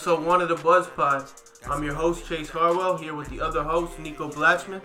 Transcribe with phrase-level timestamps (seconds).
[0.00, 1.26] episode one of the Buzz Pod.
[1.66, 4.80] I'm your host Chase Harwell here with the other host Nico Blatchman.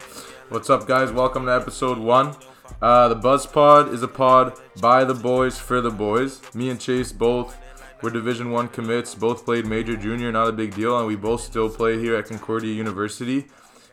[0.49, 1.09] What's up, guys?
[1.09, 2.35] Welcome to episode one.
[2.81, 6.41] Uh, the Buzz Pod is a pod by the boys for the boys.
[6.53, 7.57] Me and Chase both
[8.01, 9.15] were Division One commits.
[9.15, 12.25] Both played major, junior, not a big deal, and we both still play here at
[12.25, 13.45] Concordia University,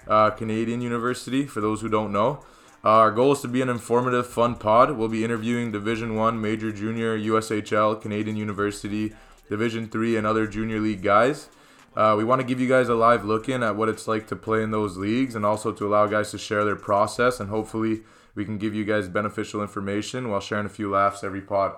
[0.09, 1.47] uh, Canadian University.
[1.47, 2.45] For those who don't know,
[2.85, 4.91] uh, our goal is to be an informative, fun pod.
[4.99, 9.13] We'll be interviewing Division One, major, junior, USHL, Canadian University,
[9.53, 11.51] Division Three, and other junior league guys.
[11.95, 14.27] Uh, we want to give you guys a live look in at what it's like
[14.29, 17.51] to play in those leagues and also to allow guys to share their process and
[17.51, 18.01] hopefully
[18.35, 21.77] we can give you guys beneficial information while sharing a few laughs every pod.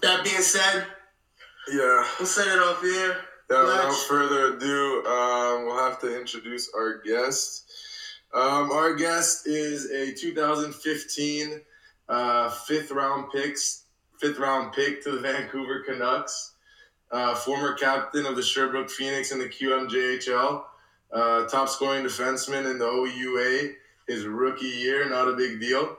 [0.00, 0.86] That being said,
[1.70, 2.08] Yeah.
[2.18, 3.14] we'll set it off here.
[3.50, 7.70] Yeah, without further ado, um, we'll have to introduce our guest.
[8.32, 11.60] Um, our guest is a 2015
[12.08, 13.84] uh, fifth round picks,
[14.18, 16.52] fifth round pick to the Vancouver Canucks.
[17.10, 20.64] Uh, former captain of the Sherbrooke Phoenix in the QMJHL.
[21.12, 23.74] Uh, top scoring defenseman in the OUA.
[24.08, 25.96] His rookie year, not a big deal.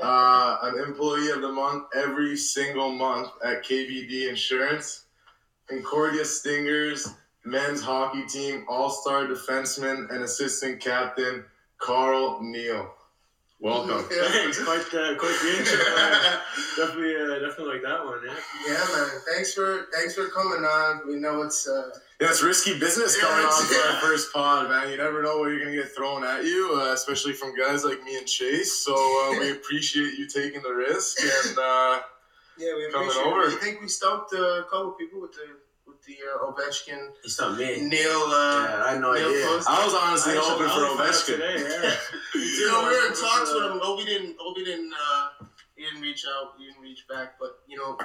[0.00, 5.06] Uh, an employee of the month every single month at KVD Insurance.
[5.68, 7.08] Concordia Stingers
[7.44, 11.44] men's hockey team all star defenseman and assistant captain
[11.78, 12.94] Carl Neill.
[13.64, 14.04] Welcome.
[14.14, 14.28] Yeah.
[14.30, 15.80] Thanks, quite uh, quite the intro.
[15.96, 16.38] Uh,
[16.76, 18.20] definitely, uh, definitely like that one.
[18.22, 18.34] Yeah.
[18.68, 19.08] Yeah, man.
[19.32, 21.08] Thanks for thanks for coming on.
[21.08, 21.88] We know it's uh,
[22.20, 24.90] Yeah, it's risky business coming it's- on for our first pod, man.
[24.90, 28.02] You never know what you're gonna get thrown at you, uh, especially from guys like
[28.04, 28.84] me and Chase.
[28.84, 31.56] So uh, we appreciate you taking the risk and.
[31.58, 32.00] Uh,
[32.58, 32.70] yeah.
[32.76, 33.42] We Coming appreciate over.
[33.48, 33.54] it.
[33.54, 35.63] I think we stumped uh, a couple people with the with
[36.06, 37.80] the uh, Ovechkin It's not me.
[37.88, 38.22] Neill.
[38.28, 39.46] Uh, yeah, I know no Neill idea.
[39.68, 41.26] I was honestly I hoping for Ovechkin.
[41.26, 41.56] today.
[41.58, 41.94] Yeah.
[42.34, 43.80] You know, we were in talks with him.
[43.80, 44.36] Ovi didn't.
[44.38, 44.92] Ovi didn't.
[44.92, 45.44] Uh,
[45.76, 46.52] he didn't reach out.
[46.58, 47.34] He didn't reach back.
[47.38, 47.98] But you know,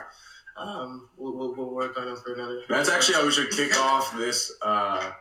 [0.57, 2.61] um, we'll, we'll, we'll work on him for another.
[2.69, 5.11] That's actually how we should kick off this uh,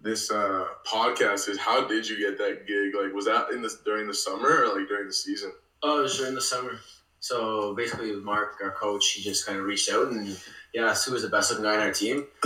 [0.00, 1.48] this uh, podcast.
[1.48, 2.94] Is how did you get that gig?
[3.00, 5.52] Like, was that in the during the summer or like during the season?
[5.82, 6.78] Oh, it was during the summer.
[7.20, 10.36] So basically, Mark, our coach, he just kind of reached out and
[10.72, 12.26] he asked who was the best looking guy on our team.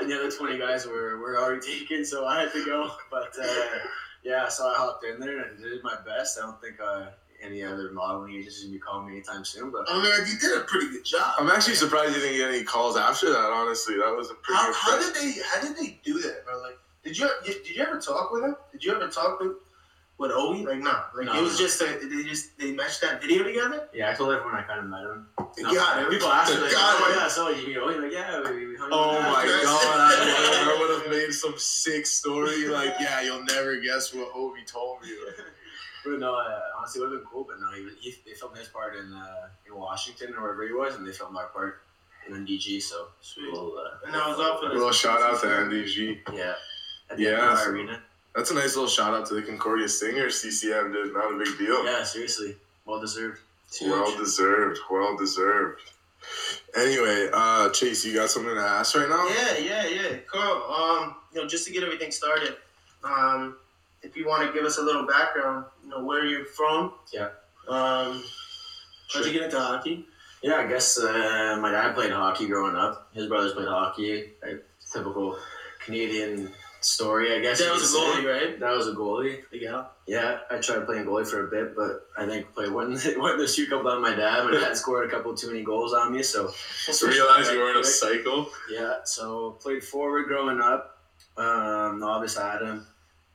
[0.00, 2.90] and the other 20 guys were, were already taken, so I had to go.
[3.10, 3.64] But uh,
[4.22, 6.38] yeah, so I hopped in there and did my best.
[6.38, 7.06] I don't think uh,
[7.42, 10.58] any other modeling agencies will be calling me anytime soon, but I mean, you did
[10.58, 11.34] a pretty good job.
[11.38, 13.50] I'm actually surprised you didn't get any calls after that.
[13.50, 14.60] Honestly, that was a pretty.
[14.60, 16.60] How, how did they how did they do that, bro?
[16.60, 18.56] Like, did you did you ever talk with him?
[18.72, 19.52] Did you ever talk with
[20.20, 20.64] with Owie?
[20.66, 21.64] Like, no, like No, it was no.
[21.66, 23.88] just a, they just they matched that video together.
[23.94, 25.26] yeah, I told everyone I kind of met him.
[25.58, 26.10] No, Got it.
[26.10, 27.16] People ask me, like, Got oh, it.
[27.16, 30.10] yeah, so you know, like, yeah, we, we hung Oh my god!
[30.12, 34.64] I, I would have made some sick story like, yeah, you'll never guess what Ovi
[34.66, 35.08] told me.
[36.02, 37.44] But no, uh, honestly, it would have been cool.
[37.46, 40.72] But no, he, he, they filmed his part in uh, in Washington or wherever he
[40.72, 41.82] was, and they filmed our part
[42.26, 42.80] in NDG.
[42.80, 43.52] So Sweet.
[43.52, 46.20] we'll, uh, And that was all for the- shout out to NDG.
[46.32, 46.54] yeah,
[47.10, 48.02] at the Yeah, Empire so- Arena.
[48.34, 50.40] That's a nice little shout out to the Concordia Stingers.
[50.40, 51.84] CCM did not a big deal.
[51.84, 53.40] Yeah, seriously, well deserved.
[53.82, 54.78] Well deserved.
[54.90, 55.80] Well deserved.
[56.76, 59.26] Anyway, uh, Chase, you got something to ask right now?
[59.28, 60.16] Yeah, yeah, yeah.
[60.32, 60.40] Cool.
[60.40, 62.56] um, you know, just to get everything started,
[63.04, 63.56] um,
[64.02, 66.92] if you want to give us a little background, you know, where you're from.
[67.12, 67.30] Yeah.
[67.68, 68.22] Um,
[69.12, 70.06] how'd you get into hockey?
[70.42, 73.08] Yeah, I guess uh, my dad played hockey growing up.
[73.12, 74.30] His brothers played hockey.
[74.42, 75.38] Like, typical
[75.84, 77.58] Canadian story, I guess.
[77.58, 78.22] That was a could say.
[78.22, 78.60] goalie, right?
[78.60, 79.42] That was a goalie.
[79.52, 79.84] Yeah.
[80.06, 83.46] Yeah, I tried playing goalie for a bit, but I think played one one the
[83.46, 84.44] shoot couple on my dad.
[84.44, 86.50] My dad scored a couple too many goals on me, so
[86.86, 88.48] Just realized you were in a cycle.
[88.70, 90.98] Yeah, so played forward growing up.
[91.36, 92.86] Um, novice Atom,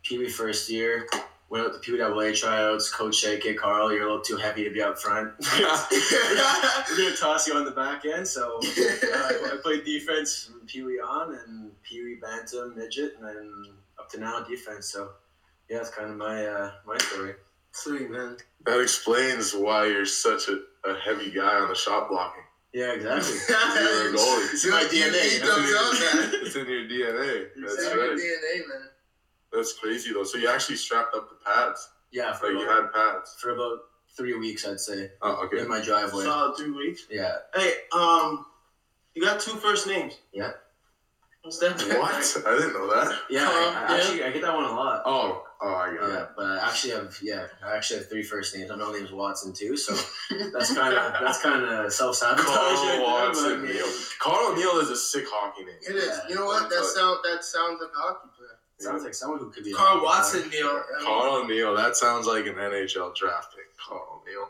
[0.03, 1.07] Pee Wee first year.
[1.49, 2.91] Went out to Pee Wee AA tryouts.
[2.91, 5.31] Coach said, "Okay, Carl, you're a little too heavy to be up front.
[5.59, 10.83] We're gonna toss you on the back end." So uh, I played defense from Pee
[10.83, 13.51] Wee on, and Pee Wee bantam, midget, and then
[13.99, 14.87] up to now defense.
[14.91, 15.11] So
[15.69, 17.33] yeah, that's kind of my uh, my story.
[17.71, 18.37] Sweet man.
[18.65, 22.41] That explains why you're such a, a heavy guy on the shot blocking.
[22.73, 23.35] Yeah, exactly.
[23.79, 24.53] You're a goalie.
[24.53, 25.25] It's in my You- you DNA.
[25.25, 25.55] eat you know?
[25.61, 26.31] those up, man.
[26.45, 27.47] It's in your DNA.
[27.55, 28.17] That's It's in your right.
[28.17, 28.89] DNA, man.
[29.53, 30.23] That's crazy though.
[30.23, 31.89] So you actually strapped up the pads.
[32.11, 33.35] Yeah, for Like you had pads.
[33.39, 33.79] for about
[34.17, 35.59] three weeks, I'd say, Oh, okay.
[35.59, 36.23] in my driveway.
[36.23, 37.05] Solid three weeks.
[37.09, 37.35] Yeah.
[37.53, 38.45] Hey, um,
[39.13, 40.17] you got two first names.
[40.33, 40.51] Yeah.
[41.41, 41.73] What's that?
[41.99, 42.43] What?
[42.47, 43.19] I didn't know that.
[43.29, 44.01] Yeah, Uh, I, I yeah.
[44.01, 45.03] actually I get that one a lot.
[45.05, 46.29] Oh, oh, I got Yeah, it.
[46.35, 48.69] but I actually have yeah, I actually have three first names.
[48.71, 49.93] My middle name's Watson too, so
[50.53, 52.47] that's kind of that's kind of self sabotage.
[52.47, 53.85] Carl Watson Neill.
[54.19, 55.75] Carl Neill is a sick hockey name.
[55.87, 56.19] It is.
[56.29, 56.67] You know what?
[56.69, 58.54] That sound that sounds like a hockey player.
[58.79, 59.71] Sounds like someone who could be.
[59.73, 60.63] Carl Watson, player.
[60.63, 60.69] Neill.
[60.69, 61.75] I mean, Carl Neill.
[61.75, 63.65] That sounds like an NHL draft pick.
[63.77, 64.49] Carl Neill.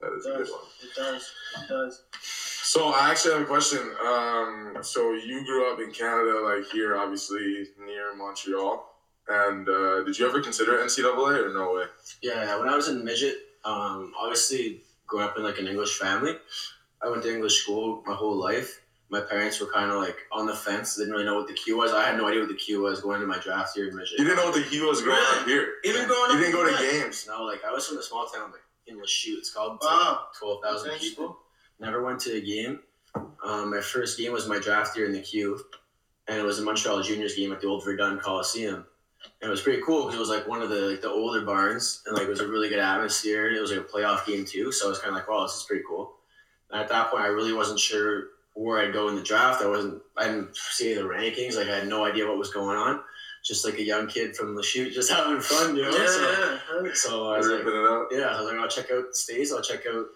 [0.00, 0.48] That is It a does.
[0.48, 0.64] good one.
[0.82, 1.32] It does.
[1.62, 2.02] It does.
[2.20, 3.78] So I actually have a question.
[4.06, 8.92] Um, so you grew up in Canada, like here, obviously near Montreal.
[9.28, 11.84] And uh, did you ever consider NCAA or no way?
[12.22, 15.98] Yeah, yeah, when I was in midget, um, obviously growing up in like an English
[15.98, 16.34] family,
[17.02, 18.82] I went to English school my whole life.
[19.08, 20.96] My parents were kind of like on the fence.
[20.96, 21.92] They didn't really know what the Q was.
[21.92, 24.18] I had no idea what the Q was going into my draft year in midget.
[24.18, 25.74] You didn't know what the Q was growing up here.
[25.84, 27.24] Even growing You up didn't go to games.
[27.28, 29.38] No, like I was from a small town, like in Lachute.
[29.38, 30.26] It's called Wow.
[30.38, 31.38] twelve thousand people.
[31.78, 32.80] Never went to a game.
[33.44, 35.60] Um, my first game was my draft year in the Q,
[36.26, 38.86] and it was a Montreal Juniors game at the old Verdun Coliseum.
[39.40, 41.42] And it was pretty cool because it was like one of the like the older
[41.42, 43.48] barns, and like it was a really good atmosphere.
[43.50, 45.54] It was like a playoff game too, so I was kind of like, wow, this
[45.56, 46.16] is pretty cool.
[46.70, 48.24] And at that point, I really wasn't sure
[48.56, 49.62] where I'd go in the draft.
[49.62, 50.02] I wasn't.
[50.16, 51.56] I didn't see the rankings.
[51.56, 53.00] Like I had no idea what was going on.
[53.44, 55.90] Just like a young kid from Lachute, just having fun, you know.
[55.90, 56.20] Yeah, So,
[56.84, 56.90] yeah.
[56.94, 58.08] so I was like, Ripping it up.
[58.10, 59.52] yeah, I was like, I'll check out the states.
[59.52, 60.06] I'll check out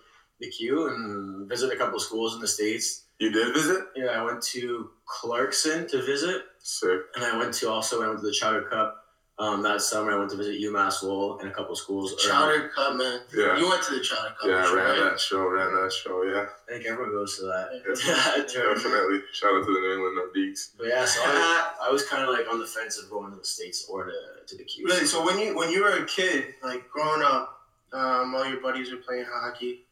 [0.41, 3.05] the Q and visit a couple schools in the states.
[3.21, 3.85] You did visit?
[3.95, 6.99] Yeah, I went to Clarkson to visit, Sick.
[7.15, 9.00] and I went to also I went to the Chowder Cup.
[9.41, 12.13] Um, that summer, I went to visit UMass Lowell and a couple schools.
[12.13, 13.21] around- Chowder Cup, man.
[13.35, 13.57] Yeah.
[13.57, 14.51] You went to the Chowder Cup.
[14.51, 15.11] Yeah, I ran right?
[15.11, 16.45] that show, ran that show, yeah.
[16.69, 17.71] I think everyone goes to that.
[18.53, 19.23] Definitely.
[19.33, 20.73] Shout out to the New England Nordiques.
[20.77, 23.39] but yeah, so I, I was kind of like on the fence of going to
[23.39, 24.13] the states or to,
[24.47, 24.85] to the Q.
[24.85, 25.07] Really?
[25.07, 27.63] So when you when you were a kid, like growing up,
[27.95, 29.87] um, all your buddies were playing hockey.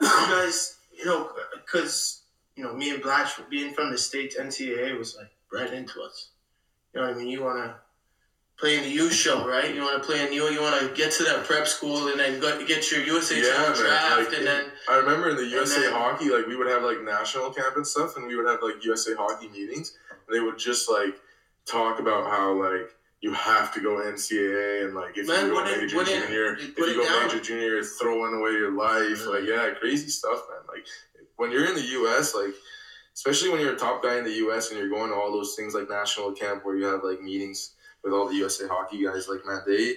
[0.00, 2.22] You guys, you know, because
[2.54, 6.28] you know me and Blatch being from the states, NCAA was like bred into us.
[6.94, 7.28] You know what I mean?
[7.28, 7.74] You want to
[8.58, 9.74] play in the U show, right?
[9.74, 10.44] You want to play in U.
[10.50, 13.74] You want to get to that prep school and then go, get your USA Yeah,
[13.74, 16.82] draft, like, and then I remember in the USA then- hockey, like we would have
[16.82, 20.40] like national camp and stuff, and we would have like USA hockey meetings, and they
[20.40, 21.14] would just like
[21.66, 25.64] talk about how like you have to go NCAA and like if Man, you go
[25.64, 27.26] major it- junior, put if you go down.
[27.26, 29.26] major junior, you're throwing away your life.
[29.26, 29.68] Like mm-hmm.
[29.68, 30.60] yeah, crazy stuff, man.
[30.68, 30.84] Like
[31.36, 32.54] when you're in the US, like
[33.14, 35.54] especially when you're a top guy in the US and you're going to all those
[35.54, 37.72] things like national camp where you have like meetings
[38.06, 39.94] with all the USA hockey guys, like man, they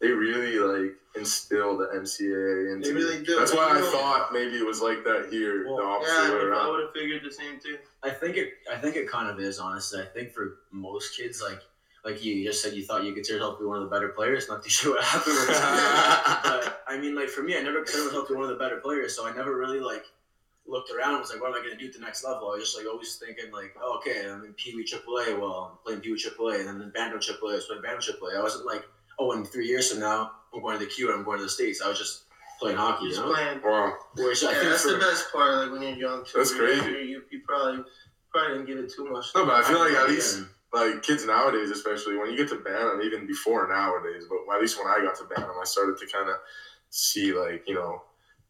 [0.00, 3.38] they really like instill the NCAA into They really do.
[3.38, 6.18] That's why I know- thought maybe it was like that here, Well, the opposite yeah,
[6.18, 7.76] I way would, I would have figured the same too.
[8.02, 8.54] I think it.
[8.72, 10.00] I think it kind of is honestly.
[10.00, 11.60] I think for most kids, like
[12.04, 13.94] like you, you just said, you thought you considered yourself to be one of the
[13.94, 14.48] better players.
[14.48, 15.36] Not too sure what happened.
[16.44, 18.62] but I mean, like for me, I never considered myself to be one of the
[18.62, 19.14] better players.
[19.14, 20.04] So I never really like
[20.66, 21.10] looked around.
[21.14, 22.48] and Was like, what am I going to do at the next level?
[22.50, 25.38] I was just like always thinking like, oh, okay, I'm in Pee Wee AAA.
[25.38, 28.14] Well, I'm playing Pee Wee AAA, and then in Bantam AAA, I was playing Bantam
[28.14, 28.38] AAA.
[28.38, 28.84] I wasn't like,
[29.18, 31.44] oh, in three years from now, I'm going to the Q and I'm going to
[31.44, 31.80] the states.
[31.82, 32.24] I was just
[32.60, 33.04] playing hockey.
[33.06, 33.32] You Just know?
[33.32, 33.60] playing.
[33.64, 33.92] Wow.
[34.14, 35.54] Whereas I Yeah, think that's for, the best part.
[35.56, 36.38] Like when you're young, too.
[36.38, 36.86] That's You- crazy.
[36.90, 37.84] You, you, you probably
[38.32, 39.26] probably didn't give it too much.
[39.34, 40.14] No, but I feel like at Yeah.
[40.14, 44.60] least like kids nowadays, especially when you get to Bantam, even before nowadays, but at
[44.60, 46.36] least when I got to Bantam, I started to kind of
[46.90, 48.02] see like you know,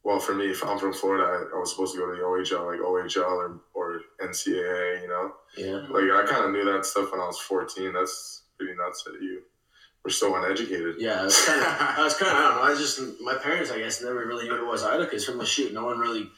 [0.04, 2.22] well for me, if I'm from Florida, I, I was supposed to go to the
[2.22, 5.86] OHL, like OHL or or NCAA, you know, yeah.
[5.90, 7.92] like I kind of knew that stuff when I was 14.
[7.92, 9.42] That's pretty nuts that you
[10.04, 10.96] were so uneducated.
[10.98, 11.66] Yeah, I was kind of,
[11.98, 12.62] I was kind of, I don't know.
[12.62, 15.04] I just, my parents, I guess, never really knew what it was either.
[15.04, 16.28] Because from Lachute, no one really.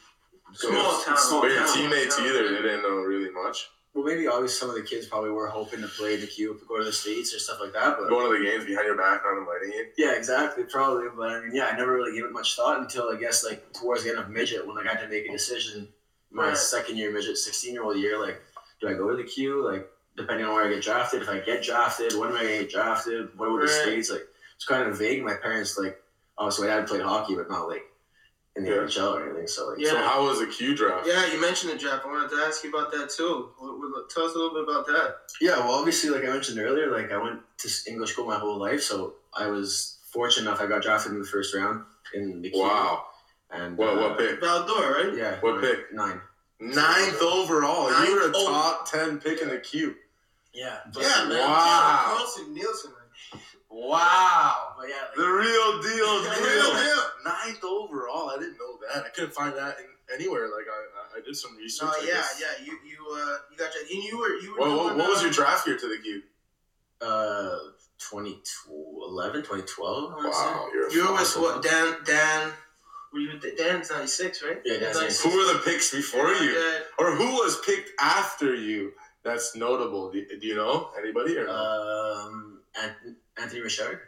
[0.53, 1.17] Small town.
[1.17, 1.75] Small But your town.
[1.75, 2.25] teammates town.
[2.27, 3.67] either, they didn't know really much.
[3.93, 6.59] Well, maybe always some of the kids probably were hoping to play in the Q,
[6.67, 7.97] go to the states or stuff like that.
[7.97, 9.87] But Going to the games behind your back, not inviting you.
[9.97, 11.07] yeah, exactly, probably.
[11.17, 13.73] But I mean, yeah, I never really gave it much thought until I guess like
[13.73, 15.87] towards the end of midget when like, I had to make a decision.
[16.29, 16.57] My Right.
[16.57, 18.39] second year midget, sixteen year old year, like,
[18.81, 19.65] do I go to the Q?
[19.67, 22.57] Like, depending on where I get drafted, if I get drafted, when am I gonna
[22.59, 23.29] get drafted?
[23.37, 24.11] What were the states?
[24.11, 25.23] Like, it's kind of vague.
[25.23, 25.99] My parents like,
[26.37, 27.81] oh, obviously, my dad played hockey, but not like
[28.57, 28.77] in the Yeah.
[28.77, 29.47] NHL or anything.
[29.47, 29.91] So like, Yeah.
[29.91, 31.07] So how was the Q draft?
[31.07, 32.05] Yeah, you mentioned the draft.
[32.05, 33.51] I wanted to ask you about that too.
[33.59, 35.17] What- what- Tell us a little bit about that.
[35.41, 38.57] Yeah, well, obviously, like I mentioned earlier, like I went to English school my whole
[38.57, 40.61] life, so I was fortunate enough.
[40.61, 41.83] I got drafted in the first round
[42.13, 42.61] in the Q.
[42.61, 43.05] Wow.
[43.51, 44.39] And What uh, what pick?
[44.39, 45.13] Val-d'Or, right?
[45.13, 45.39] Yeah.
[45.41, 45.93] What pick?
[45.93, 46.21] Nine.
[46.59, 47.89] Ninth overall.
[47.91, 49.95] Ninth you were a over- top ten pick in the Q.
[50.53, 50.79] Yeah.
[50.93, 51.39] But, Yeah, man.
[51.39, 52.03] Wow.
[52.17, 53.41] Carlson Nielsen, man.
[53.69, 54.73] Wow.
[54.77, 56.45] But yeah, like, The real deal, The deal.
[56.45, 57.03] real deal.
[57.25, 58.29] Ninth overall.
[58.29, 59.05] I didn't know that.
[59.05, 60.47] I couldn't find that in anywhere.
[60.47, 61.85] Like I, I did some research.
[61.87, 62.65] No, I Oh, yeah, yeah.
[62.65, 65.09] You you uh you got your and you were you were What, what, doing, what
[65.09, 66.21] was uh, your draft year to the Q?
[67.01, 67.57] uh,
[67.99, 70.11] 2011, 2012.
[70.11, 70.39] I wanna say.
[70.39, 72.51] Wow, you're a You were with what Dan Dan
[73.13, 74.59] were you with Dan's ninety six, right?
[74.65, 75.23] Yeah, Dan's 96.
[75.23, 78.93] Who were the picks before you, Yeah, or who was picked after you?
[79.23, 80.11] That's notable.
[80.11, 81.53] Do, do you know anybody or no?
[81.53, 83.99] Um, Ant- Anthony Richard.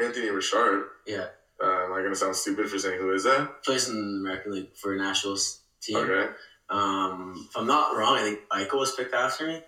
[0.00, 0.86] Anthony Richard.
[1.06, 1.26] Yeah.
[1.62, 3.64] Uh, am I gonna sound stupid for saying who is that?
[3.64, 5.96] Plays in the American League for a Nationals team.
[5.96, 6.30] Okay.
[6.70, 9.62] Um, if I'm not wrong, I think Eichel was picked after me.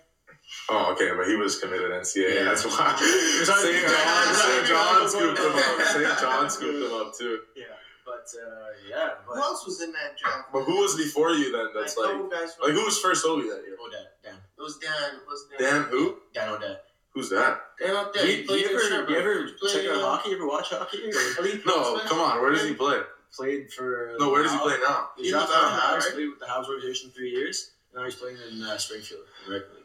[0.69, 2.35] Oh, okay, but he was committed NCAA.
[2.35, 2.43] Yeah.
[2.43, 2.95] That's why.
[3.01, 3.73] It's not- St.
[3.73, 4.53] Yeah, John, St.
[4.55, 5.87] even John scooped the him up.
[5.87, 6.19] St.
[6.19, 7.39] John scooped him up too.
[7.55, 7.65] Yeah.
[8.05, 10.51] But uh, yeah, Who else was in that draft?
[10.51, 11.67] But who was before you then?
[11.73, 13.77] That's Like, like, couple guys like who was first Obi that year?
[13.79, 15.15] Audette, Dan, It was Dan.
[15.15, 15.81] It was Dan.
[15.81, 16.17] Dan who?
[16.33, 16.79] Dan Audette.
[17.13, 17.59] Who's that?
[17.79, 18.23] Dan up there.
[18.25, 19.09] Do He you, you ever, Sherbrooke.
[19.09, 20.29] you ever played, check out uh, hockey?
[20.29, 20.99] You ever watch hockey?
[21.65, 22.41] No, come on.
[22.41, 22.99] Where does he play?
[23.35, 25.09] played for No, where does he play now?
[25.17, 26.13] He He's dropped with out Hal, of Habs, right?
[26.13, 27.71] played with the Habs organization three years.
[27.95, 29.83] Now he's playing in uh, Springfield, in Rec League.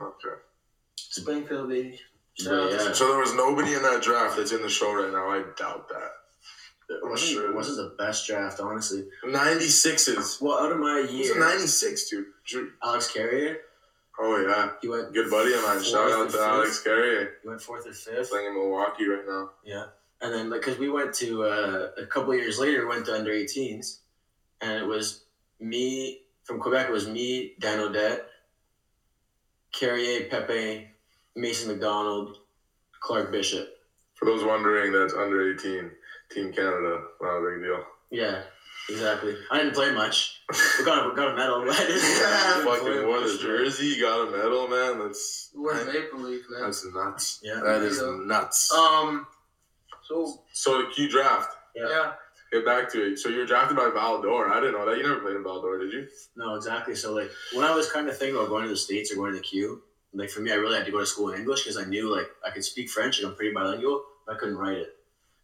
[0.00, 0.40] Okay.
[0.96, 2.00] Springfield, baby.
[2.44, 2.92] But, yeah.
[2.92, 5.30] So there was nobody in that draft that's in the show right now.
[5.30, 6.10] I doubt that.
[6.88, 7.54] It I'm wasn't, sure.
[7.54, 9.04] wasn't the best draft, honestly.
[9.24, 10.40] 96s.
[10.40, 12.68] Well, out of my Who's year, 96, dude?
[12.82, 13.58] Alex Carrier,
[14.18, 14.70] Oh, yeah.
[14.80, 15.82] he went Good buddy of mine.
[15.82, 17.34] Shout out to Alex Carrier.
[17.42, 18.30] he went fourth or fifth.
[18.30, 19.50] Playing in Milwaukee right now.
[19.64, 19.86] Yeah,
[20.22, 23.14] and then, like, because we went to uh, a couple years later, we went to
[23.14, 23.98] under 18s,
[24.60, 25.24] and it was
[25.60, 26.88] me from Quebec.
[26.88, 28.20] It was me, Dan Audette,
[29.72, 30.88] Carrier, Pepe,
[31.34, 32.38] Mason McDonald,
[33.00, 33.68] Clark Bishop.
[34.14, 35.90] For those wondering, that's under 18.
[36.30, 37.02] Team Canada.
[37.20, 37.84] Not a big deal.
[38.10, 38.42] Yeah,
[38.88, 39.36] exactly.
[39.50, 40.35] I didn't play much.
[40.78, 43.32] We got a, got a medal, but I didn't, I didn't play Fucking won the
[43.32, 43.40] much.
[43.40, 44.98] jersey, got a medal, man.
[45.00, 46.62] That's We're Maple Leaf, man.
[46.62, 47.40] that's nuts.
[47.42, 47.60] Yeah.
[47.64, 48.16] That is Yeah.
[48.24, 48.72] nuts.
[48.72, 49.26] Um,
[50.04, 51.50] so So key draft.
[51.74, 51.88] Yeah.
[51.90, 52.12] yeah,
[52.52, 53.18] Get back to it.
[53.18, 54.48] So you were drafted by Val-d'Or.
[54.52, 54.96] I didn't know that.
[54.96, 56.06] You never played in Val-d'Or, did you?
[56.36, 56.94] No, exactly.
[56.94, 59.32] So like when I was kind of thinking about going to the states or going
[59.32, 59.82] to the Q,
[60.14, 62.14] like for me, I really had to go to school in English because I knew
[62.14, 64.04] like I could speak French and I'm pretty bilingual.
[64.26, 64.96] But I couldn't write it.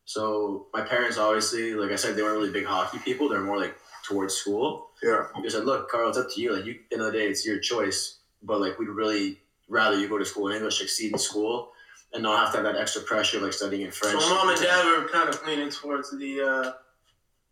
[0.05, 3.29] So my parents, obviously, like I said, they weren't really big hockey people.
[3.29, 4.89] They're more like towards school.
[5.03, 5.27] Yeah.
[5.43, 6.55] They said, "Look, Carl, it's up to you.
[6.57, 8.19] Like you, end of the day, it's your choice.
[8.43, 11.71] But like we'd really rather you go to school in English, succeed in school,
[12.13, 14.21] and not have to have that extra pressure like studying in French.
[14.21, 16.73] so mom and dad were kind of leaning towards the uh,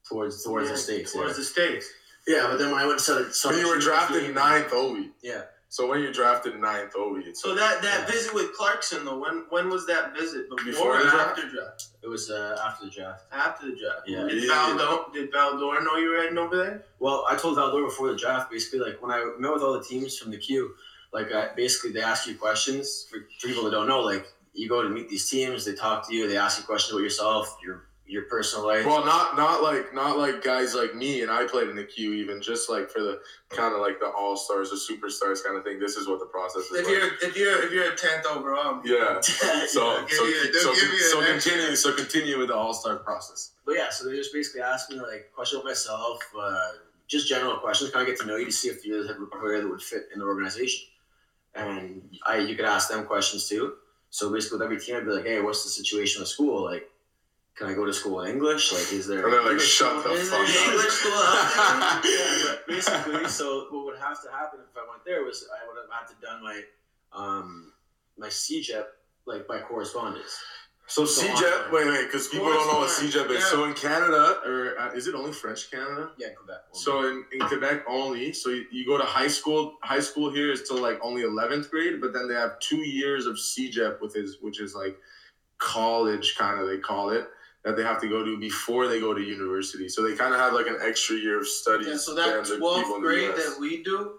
[0.08, 1.12] towards towards yeah, the states.
[1.12, 1.36] Towards yeah.
[1.36, 1.86] the states.
[2.26, 5.10] yeah, but then when I went to So you were drafted ninth Ovi.
[5.22, 5.42] Yeah.
[5.68, 8.12] So when you drafted ninth Ovi, So that that Yeah.
[8.12, 10.50] visit with Clarkson though, when when was that visit?
[10.50, 11.38] Before, Before or the draft?
[11.38, 11.86] after draft?
[12.02, 13.24] It was uh, after the draft.
[13.32, 14.02] After the draft.
[14.06, 14.26] Yeah.
[14.26, 14.48] Did.
[14.48, 16.84] Val-d'Or did Val-d'Or know you were heading over there?
[16.98, 19.84] Well, I told Val-d'Or before the draft, basically, like when I met with all the
[19.84, 20.74] teams from the Q,
[21.12, 24.00] like I, basically they ask you questions for, for people that don't know.
[24.00, 26.92] Like you go to meet these teams, they talk to you, they ask you questions
[26.92, 28.84] about yourself, your your personal life.
[28.84, 32.12] well, not not like not like guys like me and I played in the Q
[32.14, 35.62] even just like for the kind of like the all stars, the superstars kind of
[35.64, 35.78] thing.
[35.78, 36.72] This is what the process is.
[36.72, 36.94] If like.
[36.94, 39.20] you're if you're if you're a tenth overall, yeah.
[39.22, 43.52] So so you- they'll so, so continue so continue with the all star process.
[43.64, 46.68] but yeah, so they just basically asked me like questions about myself, uh,
[47.06, 49.20] just general questions, kind of get to know you to see if you're the type
[49.22, 50.86] of player that would fit in the organization.
[51.54, 53.74] And I, you could ask them questions too.
[54.10, 56.64] So basically, with every team, I'd be like, "Hey, what's the situation with school?
[56.64, 56.88] Like,
[57.60, 58.72] can I go to school in English?
[58.72, 61.12] Like, is there?" And they're like, English "Shut school- the fuck up." English school
[62.10, 65.66] yeah, but basically, so what would have to happen if I went there was I
[65.68, 66.62] would have had to done my
[67.12, 67.72] um
[68.16, 68.86] my CEGEP
[69.26, 70.38] like by correspondence.
[70.86, 73.44] So So CEGEP, wait, wait, because people don't know what CEGEP is.
[73.44, 76.10] So in Canada, or uh, is it only French Canada?
[76.18, 76.60] Yeah, in Quebec.
[76.72, 79.76] So in, in Quebec only, so you, you go to high school.
[79.82, 83.26] High school here is till like only eleventh grade, but then they have two years
[83.26, 84.96] of CEGEP, with his which is like
[85.58, 87.28] college kind of they call it
[87.64, 89.88] that they have to go to before they go to university.
[89.88, 91.86] So they kind of have like an extra year of studies.
[91.88, 94.14] Yeah, so that twelfth people in the grade that we do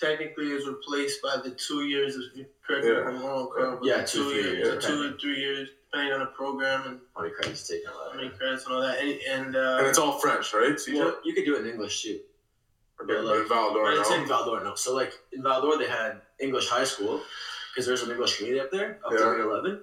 [0.00, 2.22] technically is replaced by the two years of
[2.66, 3.08] correct me if Yeah.
[3.08, 5.12] I'm wrong, Carl, Yeah, the two, two three years, years, the two depending.
[5.14, 8.16] or three years, depending on the program and how many credits taken how out.
[8.16, 8.98] many credits and all that.
[8.98, 10.72] And, and uh, and it's all French, right?
[10.76, 10.94] CEGEP.
[10.98, 12.20] Well, you could do it in English too.
[13.00, 14.26] okay, but but like- in Val But it's d'Or, in?
[14.28, 14.74] Val-d'Or, no.
[14.74, 17.22] So like in Val-d'Or, they had English high school
[17.72, 19.80] because there's an English community up there up to grade eleven,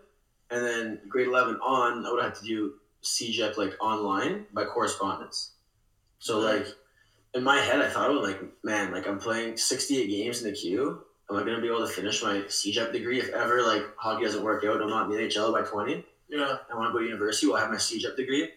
[0.52, 2.74] and then grade eleven on, I would have to do
[3.04, 5.52] CEGEP like online by correspondence.
[6.20, 6.68] So like
[7.34, 10.42] in my head, I thought of it like, man, like I'm playing sixty eight games
[10.42, 11.04] in the Q.
[11.30, 14.44] Am I gonna be able to finish my CEGEP degree if ever like hockey doesn't
[14.44, 14.82] work out?
[14.82, 16.06] I'm not in the NHL by twenty.
[16.30, 17.48] yeah, I want to go to university.
[17.48, 18.50] Well, I have my CEGEP degree,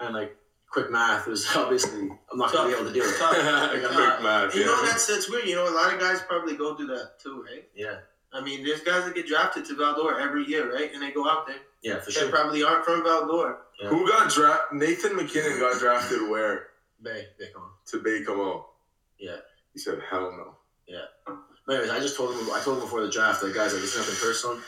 [0.00, 0.36] and like
[0.70, 3.14] quick math was obviously I'm not gonna be able to do it.
[3.18, 5.46] Quick math, you know that's that's weird.
[5.46, 7.66] You know a lot of guys probably go through that too, right?
[7.74, 7.96] Yeah,
[8.32, 10.92] I mean, there's guys that get drafted to Val-d'Or every year, right?
[10.92, 11.56] And they go out there.
[11.82, 12.24] yeah, for sure.
[12.24, 12.38] They sure.
[12.38, 13.58] probably aren't from Val-d'Or.
[13.88, 14.78] Who got drafted?
[14.78, 16.68] Nathan MacKinnon got drafted where?
[17.02, 17.70] Bay, Bay, come on.
[17.86, 18.64] To Baie-Comeau.
[19.18, 19.36] Yeah.
[19.72, 20.56] He said, "Hell no."
[20.88, 21.04] Yeah.
[21.66, 22.50] But anyways, I just told him.
[22.52, 24.58] I told him before the draft, like guys, like it's nothing personal.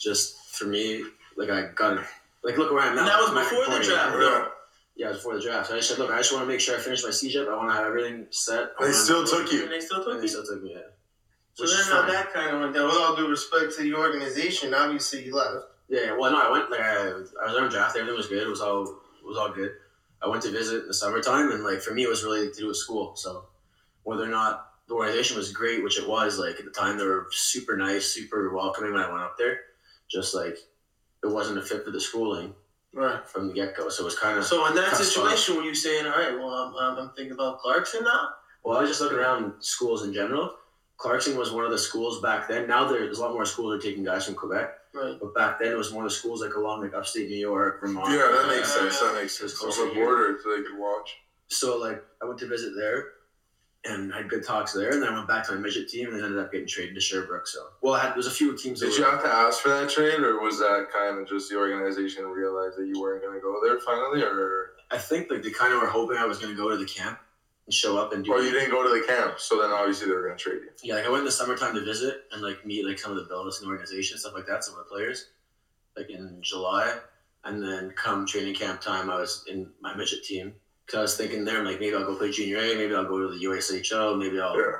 [0.00, 1.04] Just for me,
[1.36, 2.04] like I got to
[2.42, 3.02] like look where I'm now.
[3.02, 4.18] And that was I'm before the draft, Yeah.
[4.20, 4.48] though.
[4.96, 5.68] Yeah, it was before the draft.
[5.68, 7.48] So I just said, look, I just want to make sure I finish my CEGEP.
[7.48, 8.58] I want to have everything set.
[8.78, 9.62] I They wanna- still took you.
[9.64, 10.72] And they still And took they still took me.
[10.72, 10.80] Yeah.
[11.54, 12.86] So Which then how that kind of went down.
[12.86, 15.66] With all due respect to the organization, obviously you left.
[15.88, 16.16] Yeah.
[16.16, 17.96] Well, no, I went like I, I was on draft.
[17.96, 18.42] Everything was good.
[18.42, 19.72] It was all it was all good.
[20.22, 22.54] I went to visit in the summertime, and like for me, it was really to
[22.54, 23.16] do with school.
[23.16, 23.46] So
[24.04, 27.04] whether or not the organization was great, which it was, like at the time they
[27.04, 29.60] were super nice, super welcoming when I went up there.
[30.10, 30.58] Just like
[31.22, 32.54] it wasn't a fit for the schooling.
[32.92, 33.24] Right.
[33.28, 33.88] from the get go.
[33.88, 36.50] So it was kind of So in that situation, were you saying, all right, well,
[36.50, 38.30] I'm, I'm, I'm thinking about Clarkson now?
[38.64, 40.54] Well, I was just looking around schools in general.
[41.00, 42.66] Clarkson was one of the schools back then.
[42.68, 45.16] Now there's a lot more schools are taking guys from Quebec, Right.
[45.18, 48.10] but back then it was more the schools like along like upstate New York, Vermont.
[48.12, 48.98] Yeah, that makes Yeah, sense.
[49.00, 49.08] yeah.
[49.08, 49.52] That makes sense.
[49.52, 51.16] It's closer the border, so they could watch.
[51.48, 53.12] So like I went to visit there,
[53.86, 56.22] and had good talks there, and then I went back to my midget team, and
[56.22, 57.46] ended up getting traded to Sherbrooke.
[57.46, 58.80] So well, I had there's a few teams.
[58.80, 61.56] Did you have to ask for that trade, or was that kind of just the
[61.56, 65.50] organization realized that you weren't going to go there finally, or I think like they
[65.50, 67.18] kind of were hoping I was going to go to the camp
[67.70, 68.32] and show up and do.
[68.32, 69.38] or you didn't go to the camp?
[69.38, 70.70] So then obviously they were going to trade you.
[70.82, 73.16] Yeah, like I went in the summertime to visit and like meet like some of
[73.16, 75.28] the builders in the organization, stuff like that, some of the players,
[75.96, 76.96] like in July,
[77.44, 80.52] and then come training camp time, I was in my midget team
[80.84, 83.04] because I was thinking there, I'm like maybe I'll go play junior A, maybe I'll
[83.04, 84.58] go to the USHL, maybe I'll.
[84.58, 84.72] Yeah.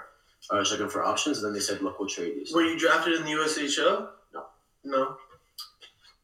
[0.50, 2.64] I was looking for options, and then they said, "Look, we'll trade you." So Were
[2.64, 4.09] you drafted in the USHL?
[4.35, 4.47] No.
[4.85, 5.16] No.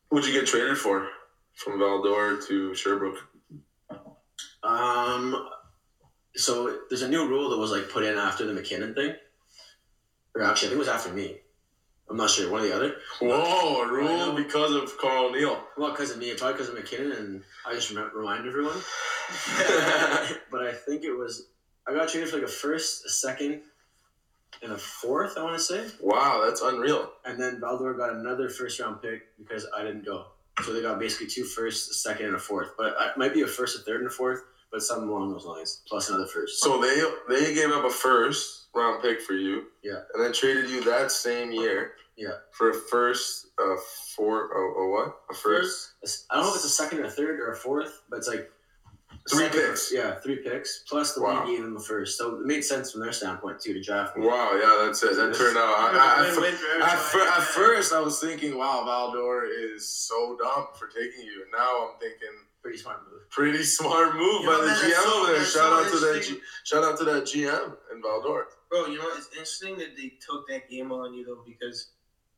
[0.08, 1.06] What'd you get traded for?
[1.54, 3.18] From Val-d'Or to Sherbrooke.
[4.62, 5.48] Um,
[6.36, 9.14] so there's a new rule that was like put in after the MacKinnon thing,
[10.34, 11.36] or actually I think it was after me.
[12.08, 12.94] I'm not sure, one or the other.
[13.20, 15.60] Whoa, a rule because of Carl Neill.
[15.76, 18.76] Well, because of me, probably because of MacKinnon, and I just rem- remind everyone.
[20.52, 21.48] but I think it was
[21.88, 23.60] I got traded for like a first, a second,
[24.62, 25.36] and a fourth.
[25.36, 27.12] I want to say, Wow, that's unreal.
[27.24, 30.26] and then Val-d'Or got another first round pick because I didn't go.
[30.64, 32.72] So they got basically two firsts, a second, and a fourth.
[32.78, 35.44] But it might be a first, a third, and a fourth, but something along those
[35.46, 36.62] lines, plus another first.
[36.62, 39.64] So they they gave up a first round pick for you.
[39.82, 40.00] Yeah.
[40.14, 41.92] And then traded you that same year.
[42.16, 42.32] Yeah.
[42.52, 43.76] For a first, a
[44.16, 45.16] four, a, a what?
[45.30, 45.92] A first.
[46.30, 48.28] I don't know if it's a second or a third or a fourth, but it's
[48.28, 48.50] like
[49.28, 49.92] Three second- picks.
[49.92, 51.44] Yeah, three picks plus the Wow.
[51.46, 54.16] league gave them a first, so it made sense from their standpoint too to draft
[54.16, 54.24] me.
[54.24, 55.16] Wow, yeah, that's it.
[55.16, 55.64] That turned out.
[55.64, 57.40] I, I, I, for At, everybody, fir- at yeah.
[57.40, 61.44] first, I was thinking, wow, Val-d'Or is so dumb for taking you.
[61.52, 62.28] Now I'm thinking,
[62.66, 63.30] Pretty smart move.
[63.30, 65.44] pretty smart move You by know, the GM so- over there.
[65.44, 66.22] Shout so out to that.
[66.24, 68.48] G- shout out to that GM in Val-d'Or.
[68.68, 71.90] Bro, you know it's interesting that they took that game on you though because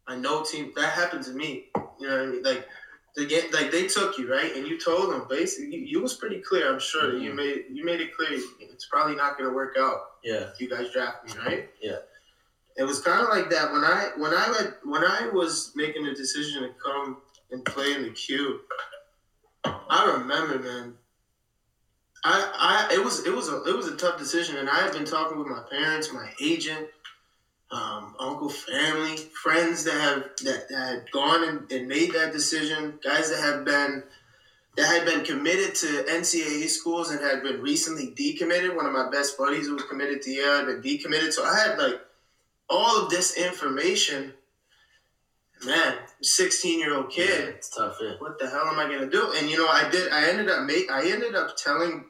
[0.06, 1.70] I know team that happened to me.
[1.98, 2.42] You know what I mean?
[2.42, 2.68] Like
[3.16, 6.12] the game, like they took you right, and you told them basically you, you was
[6.14, 6.70] pretty clear.
[6.70, 7.36] I'm sure that you mm-hmm.
[7.36, 10.50] made you made it clear it's probably not going to work out Yeah.
[10.52, 11.70] if you guys draft me, right?
[11.80, 12.00] Yeah.
[12.76, 16.14] It was kind of like that when I when I when I was making a
[16.14, 18.60] decision to come and play in the Q.
[19.88, 20.94] I remember, man.
[22.24, 24.92] I, I it was it was a it was a tough decision, and I had
[24.92, 26.88] been talking with my parents, my agent,
[27.70, 32.98] um, uncle, family, friends that have that, that had gone and, and made that decision,
[33.02, 34.02] guys that have been
[34.76, 38.74] that had been committed to NCAA schools and had been recently decommitted.
[38.74, 41.56] One of my best buddies who was committed to Yale had been decommitted, so I
[41.58, 42.00] had like
[42.68, 44.32] all of this information.
[45.64, 48.12] Man, sixteen year old kid It's tough, yeah.
[48.18, 49.32] what the hell am I gonna do?
[49.36, 50.12] And you know, I did.
[50.12, 50.90] I ended up make.
[50.90, 52.04] I ended up telling.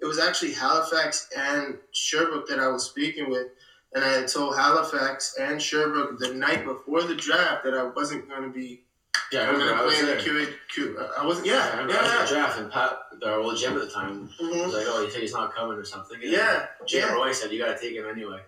[0.00, 3.46] It was actually Halifax and Sherbrooke that I was speaking with,
[3.94, 8.28] and I had told Halifax and Sherbrooke the night before the draft that I wasn't
[8.28, 8.82] going to be.
[9.30, 10.48] Yeah, I remember I was play in the Q.
[10.74, 11.46] Q uh, I wasn't.
[11.46, 13.88] I Yeah, remember I was yeah, the draft, and Pat, our old GM at the
[13.90, 14.46] time, yeah.
[14.48, 14.70] was mm-hmm.
[14.72, 17.14] like, "Oh, you think he's not coming or something?" And Yeah, Jim yeah.
[17.14, 18.40] Roy said, "You got to take him anyway."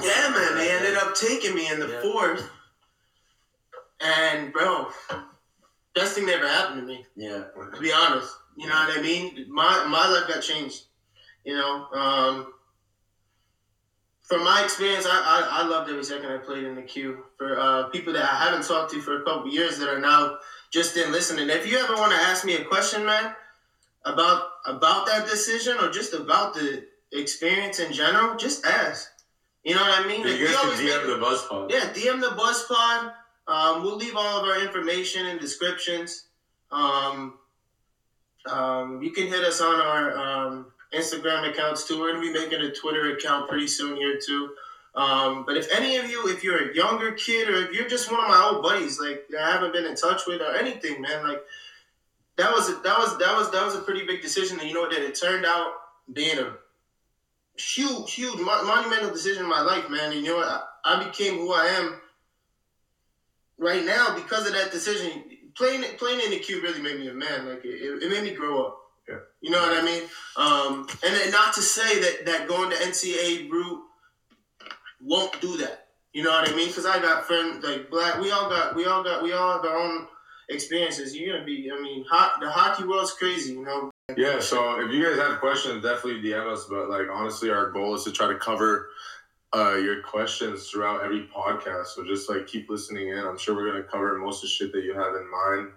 [0.00, 0.54] Yeah, man.
[0.56, 2.00] They ended up taking me in the Yeah.
[2.02, 2.48] fourth,
[4.00, 4.88] and bro,
[5.94, 7.04] best thing that ever happened to me.
[7.16, 7.44] Yeah.
[7.74, 8.34] to be honest.
[8.56, 9.46] You know what I mean?
[9.48, 10.84] My my life got changed.
[11.44, 12.52] You know, um,
[14.22, 17.24] from my experience, I, I, I loved every second I played in the Q.
[17.38, 20.36] For uh, people that I haven't talked to for a couple years that are now
[20.70, 21.48] just in listening.
[21.48, 23.34] If you ever want to ask me a question, man,
[24.04, 29.08] about about that decision or just about the experience in general, just ask.
[29.64, 30.26] You know what I mean?
[30.26, 31.70] You guys can DM the Buzz Pod.
[31.70, 33.12] yeah, DM the Buzz Pod.
[33.50, 36.26] Um, we'll leave all of our information in descriptions.
[36.70, 37.34] Um,
[38.46, 41.98] um, you can hit us on our um, Instagram accounts too.
[41.98, 44.50] We're gonna be making a Twitter account pretty soon here too.
[44.94, 48.10] Um, but if any of you, if you're a younger kid or if you're just
[48.10, 51.26] one of my old buddies, like I haven't been in touch with or anything, man,
[51.26, 51.42] like
[52.36, 54.60] that was a, that was that was that was a pretty big decision.
[54.60, 54.90] And you know what?
[54.90, 55.72] That it turned out
[56.12, 56.52] being a
[57.56, 60.12] huge, huge, mo- monumental decision in my life, man.
[60.12, 60.46] And you know what?
[60.84, 62.00] I, I became who I am
[63.60, 65.24] right now because of that decision.
[65.56, 67.46] Playing playing in the Q really made me a man.
[67.46, 68.78] Like it, it made me grow up.
[69.08, 69.16] Yeah.
[69.40, 70.02] You know what I mean?
[70.36, 73.82] Um, and then not to say that that going to NCAA route
[75.02, 75.88] won't do that.
[76.12, 76.68] You know what I mean?
[76.68, 78.20] Because I got friends like black.
[78.20, 80.06] We all got we all got we all have our own
[80.48, 81.16] experiences.
[81.16, 81.70] You're gonna be.
[81.72, 83.52] I mean, hot, the hockey world's crazy.
[83.52, 83.90] You know.
[84.16, 86.66] Yeah, so if you guys have questions, definitely DM us.
[86.68, 88.88] But like honestly, our goal is to try to cover
[89.54, 91.88] uh, your questions throughout every podcast.
[91.88, 93.18] So just like keep listening in.
[93.18, 95.68] I'm sure we're gonna cover most of the shit that you have in mind.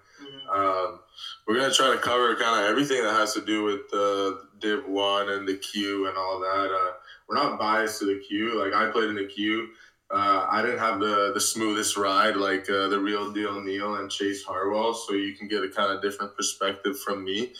[0.53, 0.99] Um,
[1.47, 4.87] we're gonna try to cover kind of everything that has to do with the Div
[4.87, 6.71] One and the Q and all that.
[6.71, 6.93] Uh,
[7.27, 8.63] we're not biased to the Q.
[8.63, 9.69] Like I played in the Q.
[10.11, 14.11] Uh, I didn't have the the smoothest ride like uh, the real deal Neill and
[14.11, 17.53] Chase Harwell, so you can get a kind of different perspective from me.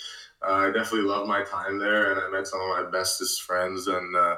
[0.48, 3.88] Uh, I definitely love my time there, and I met some of my bestest friends
[3.88, 4.36] and uh,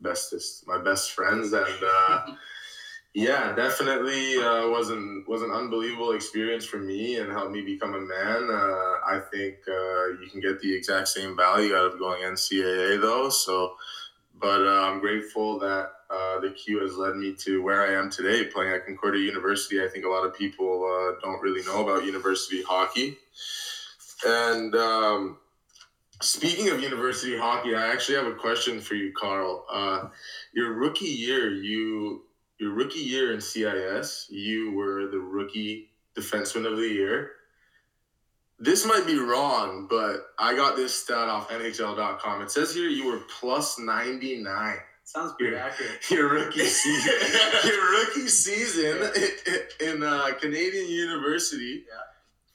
[0.00, 2.26] bestest my best friends, and uh,
[3.14, 7.94] yeah, definitely uh, was an was an unbelievable experience for me and helped me become
[7.94, 8.48] a man.
[8.50, 13.00] Uh, I think uh, you can get the exact same value out of going NCAA
[13.00, 13.74] though, so.
[14.40, 18.08] But uh, I'm grateful that uh, the Q has led me to where I am
[18.08, 19.82] today, playing at Concordia University.
[19.82, 23.18] I think a lot of people uh, don't really know about university hockey.
[24.24, 25.38] And um,
[26.20, 29.64] speaking of university hockey, I actually have a question for you, Carl.
[29.70, 30.08] Uh,
[30.52, 32.22] your rookie year, you
[32.58, 37.30] your rookie year in CIS, you were the rookie defenseman of the year.
[38.58, 42.42] This might be wrong, but I got this stat off NHL.com.
[42.42, 45.66] It says here you were plus 99 Sounds pretty Yeah.
[45.66, 46.00] accurate.
[46.10, 47.12] your rookie season.
[47.64, 49.10] your rookie season
[49.80, 51.94] in, in uh, Canadian University Yeah.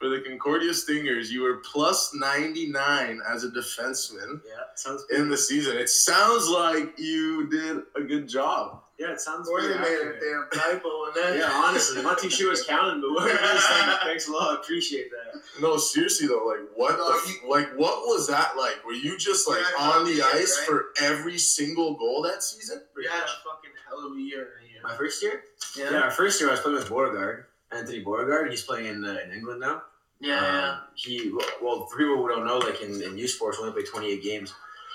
[0.04, 1.32] For the Concordia Stingers.
[1.32, 5.78] You were plus 99 as a defenseman Yeah, sounds in the season.
[5.78, 8.82] It sounds like you did a good job.
[9.00, 11.38] Yeah, it sounds Or pretty they made a damn typo on that.
[11.38, 14.32] Yeah, honestly, I'm not too sure what's counting, but whatever it is, thank- thanks a
[14.32, 14.58] lot.
[14.58, 15.42] I appreciate that.
[15.62, 18.86] No, seriously though, like what No, the, f- like what was that like?
[18.86, 20.68] Were you just like Yeah, on the yeah, ice right.
[20.68, 22.82] for every single goal that season?
[23.02, 24.82] Yeah, had a fucking hell of a year year.
[24.84, 25.44] My first year?
[25.78, 25.92] Yeah.
[25.92, 28.52] Yeah, our first year I was playing with Beauregard, Anthony Beauregard.
[28.52, 29.82] He's playing in, uh, in England now.
[30.24, 31.32] Yeah, Um, he
[31.62, 34.24] well, for people who don't know, like in, in U Sports, we only played 28
[34.24, 34.54] games,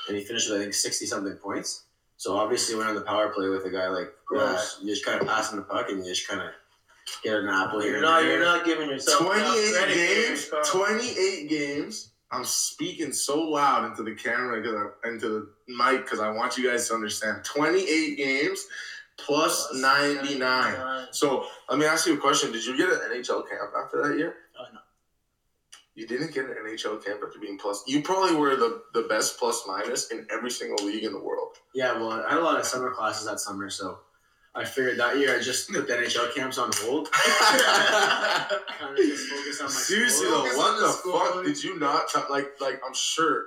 [0.09, 1.85] and he finished with I think 60 something points.
[2.17, 4.81] So obviously, when on the power play with a guy like Gross.
[4.83, 6.49] you just kind of pass him the puck and you just kind of
[7.23, 7.93] get an apple here.
[7.93, 10.51] You're not, you're not giving yourself 28 games.
[10.64, 12.11] 28 games.
[12.31, 14.59] I'm speaking so loud into the camera,
[15.05, 17.45] into the mic, because I want you guys to understand.
[17.45, 18.67] 28 games
[19.19, 21.07] plus 99.
[21.11, 22.53] So let me ask you a question.
[22.53, 24.35] Did you get an NHL camp after that year?
[25.99, 26.03] No.
[26.03, 27.83] You didn't get an NHL camp after being plus.
[27.87, 31.57] You probably were the, the best plus minus in every single league in the world.
[31.75, 33.99] Yeah, well, I had a lot of summer classes that summer, so
[34.55, 37.11] I figured that year I just put the NHL camps on hold.
[37.13, 40.43] kind of just focus on my Seriously school.
[40.45, 41.19] though, what the the school.
[41.19, 42.61] fuck did you not t- like?
[42.61, 43.47] Like I'm sure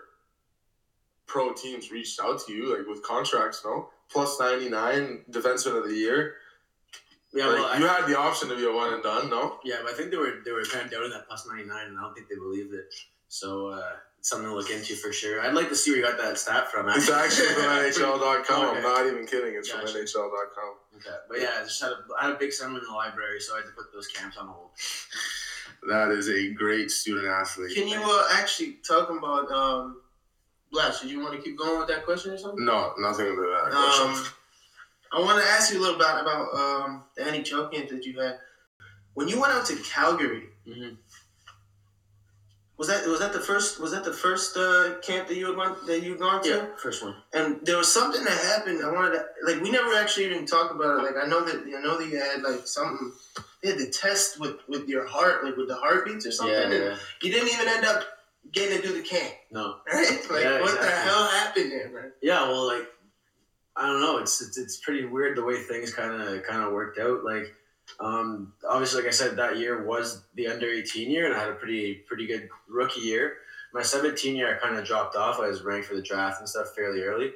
[1.26, 3.90] pro teams reached out to you like with contracts, no?
[4.12, 6.36] Plus 99 defenseman of the year.
[7.34, 9.60] Yeah, Like, well, I, you had the option to be a one and done, no?
[9.64, 11.88] yeah, but I think they were they were kind of doubting that plus ninety nine,
[11.88, 12.94] and I don't think they believed it.
[13.30, 15.40] So uh, something to look into for sure.
[15.42, 16.90] I'd like to see where you got that stat from.
[16.90, 18.76] It's actually from NHL.com.
[18.76, 19.56] I'm not even kidding.
[19.56, 19.88] It's Gotcha.
[19.88, 20.76] from NHL.com.
[20.98, 23.40] Okay, but yeah, I just had a, I had a big summer in the library,
[23.40, 24.72] so I had to put those camps on hold.
[25.90, 27.74] That is a great student athlete.
[27.76, 30.02] Can you uh, actually talk about um,
[30.72, 31.00] Blash?
[31.00, 32.64] Did you want to keep going with that question or something?
[32.66, 34.02] No, nothing about that.
[34.06, 34.26] Um,
[35.14, 38.38] I want to ask you a little bit about um, the camp that you had.
[39.14, 40.94] When you went out to Calgary, Mm-hmm.
[42.78, 45.56] was that was that the first was that the first uh, camp that you had
[45.56, 46.50] gone that you gone to?
[46.50, 47.16] Yeah, first one.
[47.34, 48.86] And there was something that happened.
[48.86, 51.04] I wanted to like we never actually even talked about it.
[51.04, 53.12] Like I know that I know that you had like something.
[53.64, 56.56] You had to test with with your heart, like with the heartbeats or something.
[56.56, 56.96] Yeah, yeah.
[57.24, 58.04] You didn't even end up
[58.52, 59.78] getting to do the camp, No.
[59.92, 60.20] right?
[60.32, 62.12] Like Yeah, what the hell happened there, man?
[62.22, 62.88] Yeah, well, like
[63.76, 64.18] I don't know.
[64.18, 67.24] It's it's, it's pretty weird the way things kind of kind of worked out.
[67.24, 67.54] Like,
[68.00, 71.50] um, obviously, like I said, that year was the under eighteen year, and I had
[71.50, 73.38] a pretty pretty good rookie year.
[73.74, 75.40] My seventeen year, I kind of dropped off.
[75.40, 77.32] I was ranked for the draft and stuff fairly early.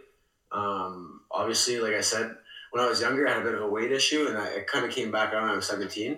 [0.51, 2.35] Um, obviously, like I said,
[2.71, 4.59] when I was younger, I had a bit of a weight issue, and I, I
[4.67, 6.17] kind of came back on when I was seventeen.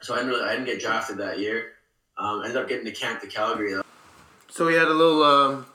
[0.00, 1.72] So I didn't really, I didn't get drafted that year.
[2.18, 3.74] Um, I ended up getting to camp to Calgary.
[3.74, 3.82] Though.
[4.50, 5.66] So we had a little um,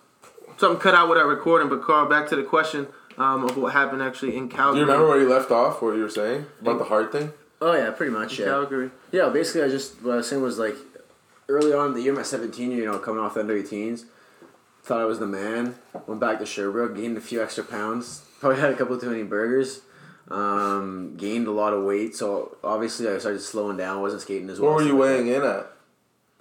[0.57, 3.73] something cut out with our recording, but Carl, back to the question um, of what
[3.73, 4.75] happened actually in Calgary.
[4.75, 5.81] Do you remember where you left off?
[5.81, 7.31] What you were saying about the heart thing?
[7.61, 8.39] Oh yeah, pretty much.
[8.39, 8.45] Yeah.
[8.45, 8.91] In Calgary?
[9.11, 10.75] Yeah, basically, I just what I was saying was like
[11.49, 14.05] early on in the year, my 17 year, you know, coming off the under 18s,
[14.83, 15.75] thought I was the man.
[16.07, 18.23] Went back to Sherbrooke, gained a few extra pounds.
[18.39, 19.81] Probably had a couple too many burgers.
[20.29, 24.01] Um, gained a lot of weight, so obviously I started slowing down.
[24.01, 24.71] wasn't skating as well.
[24.71, 25.67] What were you weighing in at?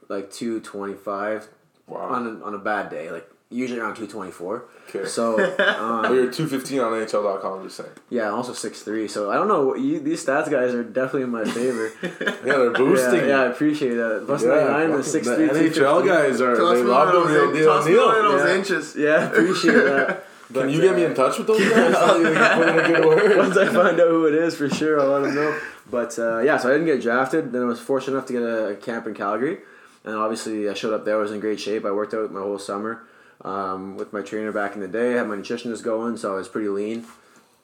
[0.09, 1.48] Like 225
[1.88, 1.98] Wow.
[2.02, 4.64] on a, on a bad day, like usually around 224.
[4.88, 5.04] Okay.
[5.08, 7.90] So um, you're 215 on NHL.com, I'm just saying.
[8.08, 9.74] yeah, I'm also 6'3", So I don't know.
[9.74, 11.90] You, these stats guys are definitely in my favor.
[12.46, 13.20] Yeah, they're boosting.
[13.20, 14.22] yeah, yeah, I appreciate that.
[14.26, 17.46] Plus Yeah, 99 and fucking 6'3", the NHL guys are, Toss they love the real
[17.46, 18.32] those, deal toss me one of Neill.
[18.32, 18.56] those Yeah.
[18.56, 18.96] inches.
[18.96, 20.24] Yeah, appreciate that.
[20.52, 21.94] Can you get me uh, in touch with those guys?
[21.94, 23.36] so you can put in a good word?
[23.36, 25.56] Once I find out who it is, for sure, I'll let them know.
[25.90, 27.52] But uh, yeah, so I didn't get drafted.
[27.52, 29.58] Then I was fortunate enough to get a camp in Calgary.
[30.04, 31.16] and obviously I showed up there.
[31.18, 31.84] I was in great shape.
[31.84, 33.02] I worked out my whole summer
[33.42, 35.14] um, with my trainer back in the day.
[35.14, 37.07] I had my nutritionist going, so I was pretty lean.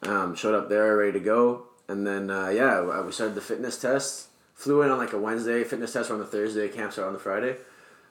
[0.03, 3.41] Um, showed up there ready to go, and then uh, yeah, I we started the
[3.41, 4.29] fitness test.
[4.55, 5.65] Flew in on like a Wednesday.
[5.65, 6.69] Fitness test on the Thursday.
[6.69, 7.57] Camp started on the Friday.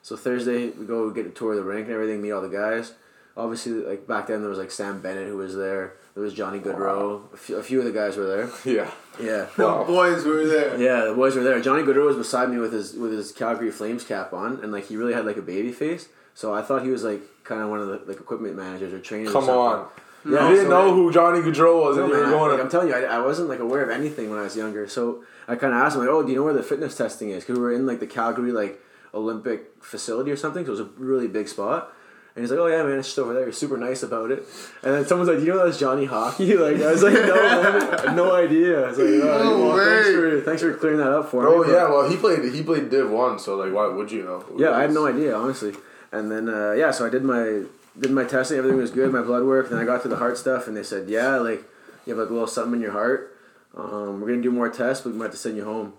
[0.02, 2.22] So Thursday we go get a tour of the rink and everything.
[2.22, 2.92] Meet all the guys.
[3.36, 5.94] Obviously, like back then there was like Sam Bennett who was there.
[6.14, 7.32] There was Johnny Gaudreau.
[7.34, 8.50] A few, a few of the guys were there.
[8.64, 8.90] Yeah.
[9.20, 9.46] Yeah.
[9.56, 10.80] The boys were there.
[10.80, 11.60] Yeah, the boys were there.
[11.60, 14.86] Johnny Gaudreau was beside me with his with his Calgary Flames cap on, and like
[14.86, 16.08] he really had like a baby face.
[16.34, 19.00] So I thought he was like kind of one of the like equipment managers or
[19.00, 19.32] trainers.
[19.32, 19.88] Come or on.
[20.24, 22.30] Yeah, you didn't so- know who Johnny Gaudreau was, No, and you man, were I,
[22.38, 24.42] going like, to I'm telling you, I, I wasn't like aware of anything when I
[24.42, 24.88] was younger.
[24.88, 27.30] So I kind of asked him like, "Oh, do you know where the fitness testing
[27.30, 28.80] is?" Because we were in like the Calgary like
[29.14, 30.64] Olympic facility or something.
[30.64, 31.92] So it was a really big spot.
[32.34, 34.40] And he's like, "Oh yeah, man, it's just over there." You're super nice about it.
[34.82, 37.34] And then someone's like, "Do you know that's Johnny Hockey?" Like I was like, "No,
[37.34, 41.12] man, no idea." I was like, "Oh, No well, thanks for thanks for clearing that
[41.12, 43.72] up for Bro, me." Oh yeah, well, he played he played Div One, so like,
[43.72, 44.44] why would you know?
[44.58, 45.72] Yeah, it I had no idea, honestly.
[46.16, 47.62] And then uh, yeah, so I did my
[47.98, 49.70] did my testing, everything was good, my blood work.
[49.70, 51.62] Then I got to the heart stuff, and they said, yeah, like
[52.04, 53.36] you have like a little something in your heart.
[53.76, 55.92] Um, we're gonna do more tests, but we might have to send you home.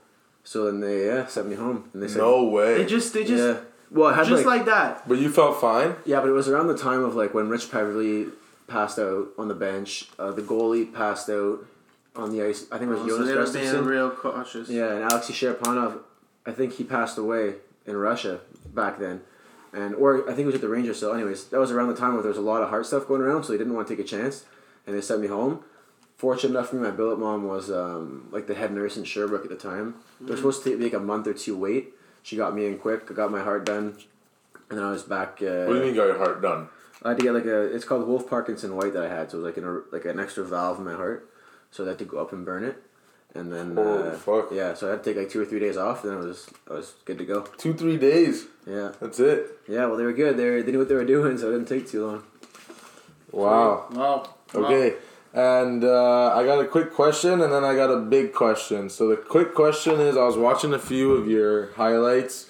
[0.43, 2.77] So then they yeah sent me home, and they said, No way.
[2.77, 3.63] They just they just yeah.
[3.89, 5.07] Well, I had just like, like that.
[5.07, 5.95] but you felt fine.
[6.05, 8.27] yeah, but it was around the time of like when Rich Peverley
[8.67, 10.07] passed out on the bench.
[10.19, 11.59] Uh, the goalie passed out
[12.15, 12.65] on the ice.
[12.71, 13.85] I think it was Oh, so Jonas they being Gustavsson.
[13.85, 14.69] real cautious.
[14.69, 15.99] Yeah, and Alexei Cherepanov,
[16.45, 18.39] I think he passed away in Russia
[18.73, 19.21] back then.
[19.77, 21.95] And or I think it was at the Rangers So, Anyways, that was around the
[21.95, 23.87] time where there was a lot of heart stuff going around, so they didn't want
[23.87, 24.45] to take a chance,
[24.85, 25.63] and they sent me home.
[26.15, 29.43] Fortunate enough for me, my billet mom was um, like the head nurse in Sherbrooke
[29.43, 29.95] at the time.
[30.19, 31.89] They were supposed to take like a month or two wait.
[32.23, 33.03] She got me in quick.
[33.11, 33.95] I got my heart done,
[34.69, 35.39] and then I was back.
[35.41, 36.69] Uh, What do you mean, got your heart done?
[37.03, 37.61] I had to get like a.
[37.75, 40.19] It's called Wolff Parkinson White that I had, so it was like an like an
[40.19, 41.29] extra valve in my heart,
[41.69, 42.81] so I had to go up and burn it,
[43.35, 44.49] and then uh, fuck.
[44.51, 46.25] yeah, so I had to take like two or three days off, and then I
[46.25, 47.41] was I was good to go.
[47.57, 48.45] Two three days.
[48.65, 49.59] Yeah, That's it.
[49.67, 49.85] yeah.
[49.85, 50.37] Well, they were good.
[50.37, 52.23] They were, they knew what they were doing, so it didn't take too long.
[53.31, 53.87] Wow.
[53.91, 54.29] Wow.
[54.53, 54.95] Okay.
[55.33, 58.89] And uh, I got a quick question, and then I got a big question.
[58.89, 62.49] So the quick question is: I was watching a few of your highlights.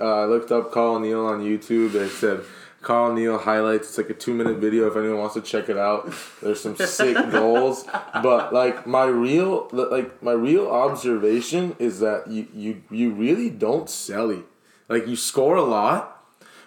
[0.00, 1.94] Uh, I looked up Carl Neill on YouTube.
[1.94, 2.40] and It said
[2.82, 3.88] Carl Neill highlights.
[3.88, 4.88] It's like a two minute video.
[4.88, 7.84] If anyone wants to check it out, there's some sick goals.
[8.22, 13.86] But like my real, like my real observation is that you you you really don't
[13.86, 14.44] celly.
[14.88, 16.22] Like you score a lot,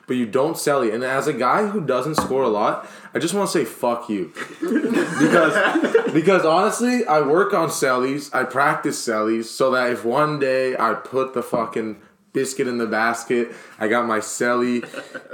[0.07, 0.93] but you don't sell it.
[0.93, 4.09] And as a guy who doesn't score a lot, I just want to say fuck
[4.09, 4.33] you.
[4.61, 10.75] because because honestly, I work on cellies, I practice cellies, so that if one day
[10.77, 12.01] I put the fucking
[12.35, 14.83] biscuit in the basket, I got my celly,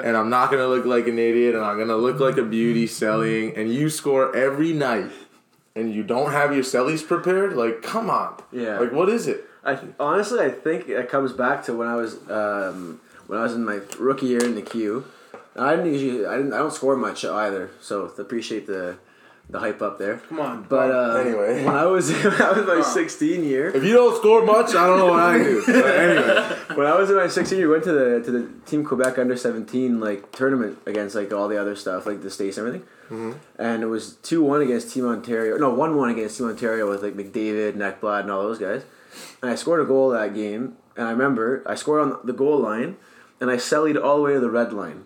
[0.01, 2.87] and I'm not gonna look like an idiot, and I'm gonna look like a beauty
[2.87, 5.11] selling, and you score every night.
[5.75, 7.53] And you don't have your cellies prepared?
[7.53, 8.41] Like, come on.
[8.51, 8.79] Yeah.
[8.79, 9.45] Like, what is it?
[9.63, 13.53] I honestly, I think it comes back to when I was um, when I was
[13.53, 15.05] in my rookie year in the Q.
[15.55, 17.71] I didn't usually, I didn't, I don't score much either.
[17.79, 18.97] So appreciate the
[19.51, 20.17] the hype up there.
[20.29, 20.65] Come on.
[20.67, 21.63] But uh, Anyway.
[21.65, 24.87] when I was when I was my 16 year, If you don't score much, I
[24.87, 25.61] don't know what I do.
[25.67, 26.57] But anyway.
[26.75, 29.17] when I was in my 16 year, we went to the to the Team Quebec
[29.17, 32.87] under 17 like tournament against like all the other stuff like the states and everything.
[33.59, 35.57] And it was two one against Team Ontario.
[35.57, 38.83] No, one one against Team Ontario with like McDavid, Neckblad, and all those guys.
[39.41, 40.77] And I scored a goal that game.
[40.95, 42.95] And I remember I scored on the goal line,
[43.41, 45.05] and I sallied all the way to the red line.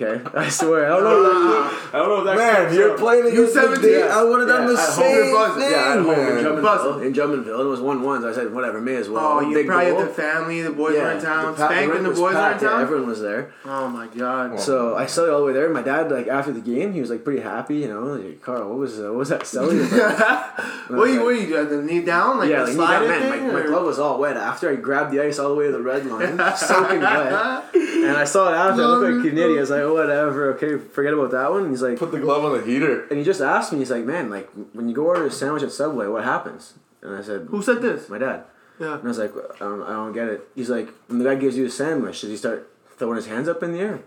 [0.00, 0.86] Okay, I swear.
[0.92, 1.68] I don't know.
[1.88, 2.98] If that, I don't know if that Man, counts you're out.
[2.98, 3.82] playing You against 17?
[3.82, 4.94] the I would have done Yeah, the at home.
[4.94, 6.44] same You're thing, Yeah, at home in man.
[6.44, 6.62] Drummondville.
[6.62, 7.06] Buzzing.
[7.06, 8.20] In Drummondville, it was one one.
[8.22, 9.24] So I said, whatever, may as well.
[9.26, 9.98] Oh, you Big probably goal.
[10.00, 11.46] had the family, the boys were in town.
[11.46, 13.52] the pa- Spank rink and the was boys were in packed, yeah, everyone was there.
[13.64, 14.60] Oh my god.
[14.60, 15.68] So I saw you all the way there.
[15.70, 17.76] My dad, like after the game, he was like pretty happy.
[17.78, 19.80] You know, like, Carl, what was uh, what was that selling?
[19.92, 20.58] about?"
[20.90, 21.54] what do you what you do?
[21.54, 23.46] Have the knee down like yeah, the like, slide man, thing?
[23.48, 25.72] my, my glove was all wet after I grabbed the ice all the way to
[25.72, 27.64] the red line, soaking wet.
[27.98, 28.82] And I saw it after.
[28.82, 29.58] I looked like an idiot.
[29.58, 30.54] I was like, oh, whatever.
[30.54, 31.70] Okay, forget about that one.
[31.70, 33.06] He's like, Put the glove on the heater.
[33.08, 33.78] and he just asked me.
[33.78, 36.74] He's like, man, like when you go order a sandwich at Subway, what happens?
[37.02, 38.08] And I said, Who said this?
[38.08, 38.44] my dad.
[38.80, 38.94] Yeah.
[38.94, 40.48] And I was like, I don't, I don't get it.
[40.54, 43.48] He's like, when the guy gives you a sandwich, does he start throwing his hands
[43.48, 44.00] up in the air?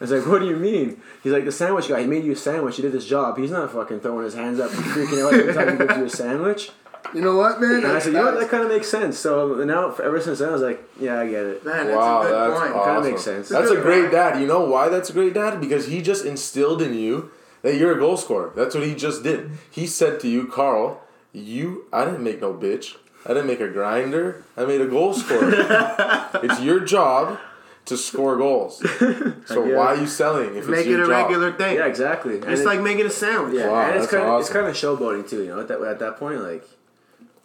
[0.00, 1.00] I was like, what do you mean?
[1.22, 3.36] He's like, the sandwich guy, he made you a sandwich, he did his job.
[3.38, 6.04] He's not fucking throwing his hands up and freaking out every time he gives you
[6.04, 6.70] a sandwich.
[7.14, 7.76] You know what, man?
[7.84, 9.18] And I said, you know what, that kind of makes sense.
[9.18, 11.64] So now, ever since then, I was like, yeah, I get it.
[11.64, 12.74] Man, that's a good that's point.
[12.74, 12.94] awesome.
[12.94, 13.48] Kinda makes sense.
[13.48, 14.40] That's a great dad.
[14.40, 15.60] You know why that's a great dad?
[15.60, 17.30] Because he just instilled in you
[17.62, 18.52] that you're a goal scorer.
[18.56, 19.50] That's what he just did.
[19.70, 21.00] He said to you, Carl,
[21.32, 22.96] you I didn't make no bitch.
[23.24, 24.44] I didn't make a grinder.
[24.56, 25.50] I made a goal scorer.
[26.42, 27.38] it's your job
[27.86, 28.84] to score goals.
[29.46, 29.76] So Yeah.
[29.76, 31.08] why are you selling if it's Make it a job?
[31.08, 31.76] regular thing.
[31.76, 32.34] Yeah, exactly.
[32.40, 33.54] And It's it- like making a sandwich.
[33.54, 35.42] yeah, Wow, and it's that's kind of it's kind of showboating too.
[35.44, 36.64] You know, at that at that point, like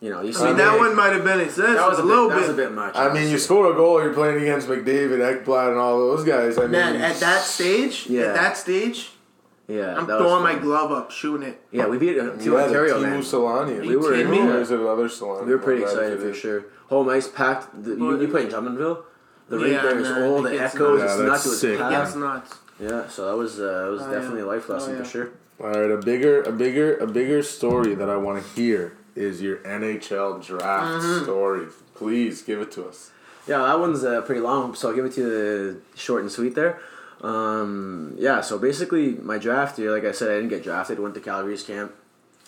[0.01, 1.75] you know, you I mean, that one might have been excessive.
[1.75, 2.95] that was a, a little bit, that was a bit much.
[2.95, 6.57] I mean, you score a goal, you're playing against McDavid, Ekblad, and all those guys.
[6.57, 8.23] I mean, Man, at that stage, Yeah.
[8.23, 9.11] at that stage,
[9.67, 11.61] yeah, I'm that was throwing my glove up, shooting it.
[11.71, 13.21] Yeah, we beat uh, Team yeah, Ontario, the Timu man.
[13.21, 13.81] Solani.
[13.81, 14.39] We you were, kidding me?
[14.39, 15.45] Or is another Solani?
[15.45, 16.65] we were pretty excited for sure.
[16.89, 17.83] Home ice packed.
[17.83, 19.03] The, you, you played in Drummondville.
[19.47, 20.45] The rink Yeah, there is man, old.
[20.45, 20.99] The echoes.
[20.99, 21.11] nuts.
[21.13, 21.43] It's Yeah, nuts.
[21.43, 21.91] that's It sick, packed.
[21.91, 22.55] That's nuts.
[22.81, 24.45] Yeah, so that was uh, it was Oh, definitely yeah.
[24.45, 25.03] a life lesson Oh, yeah.
[25.03, 25.29] for sure.
[25.61, 29.41] All right, a bigger, a bigger, a bigger story that I want to hear is
[29.41, 31.23] your NHL draft Mm-hmm.
[31.23, 31.67] story.
[31.95, 33.11] Please give it to us.
[33.47, 36.55] Yeah, that one's uh, pretty long, so I'll give it to you short and sweet
[36.55, 36.79] there.
[37.21, 40.99] Um, yeah, so basically my draft year, like I said, I didn't get drafted.
[40.99, 41.93] Went to Calgary's camp,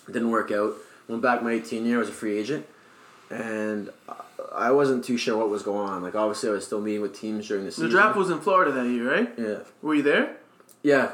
[0.06, 0.74] didn't work out.
[1.08, 2.66] Went back my 18 year, I was a free agent,
[3.30, 3.90] and
[4.54, 6.02] I wasn't too sure what was going on.
[6.02, 7.84] Like obviously, I was still meeting with teams during the season.
[7.86, 9.32] The draft was in Florida that year, right?
[9.38, 10.36] yeah, Were you there?
[10.82, 11.12] yeah,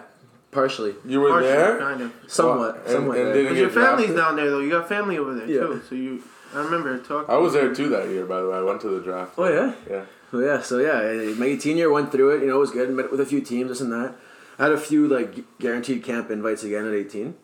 [0.52, 1.78] partially, You were Partially, there.
[1.78, 2.12] kind of.
[2.26, 3.16] somewhat, And- somewhat.
[3.18, 3.34] and there.
[3.34, 3.98] didn't But your get drafted?
[4.06, 4.60] family's down there though.
[4.60, 5.60] You got family over there Yeah.
[5.60, 5.80] too.
[5.88, 6.22] So you,
[6.54, 7.32] I remember talking.
[7.34, 8.24] I was there too that year.
[8.26, 9.32] By the way, I went to the draft.
[9.38, 9.72] Oh yeah.
[9.88, 10.02] Yeah.
[10.32, 12.40] Well, yeah, so yeah, my 18 year went through it.
[12.42, 12.88] You know, it was good.
[12.90, 14.14] Met with a few teams, this and that.
[14.58, 17.34] I had a few like guaranteed camp invites again at 18.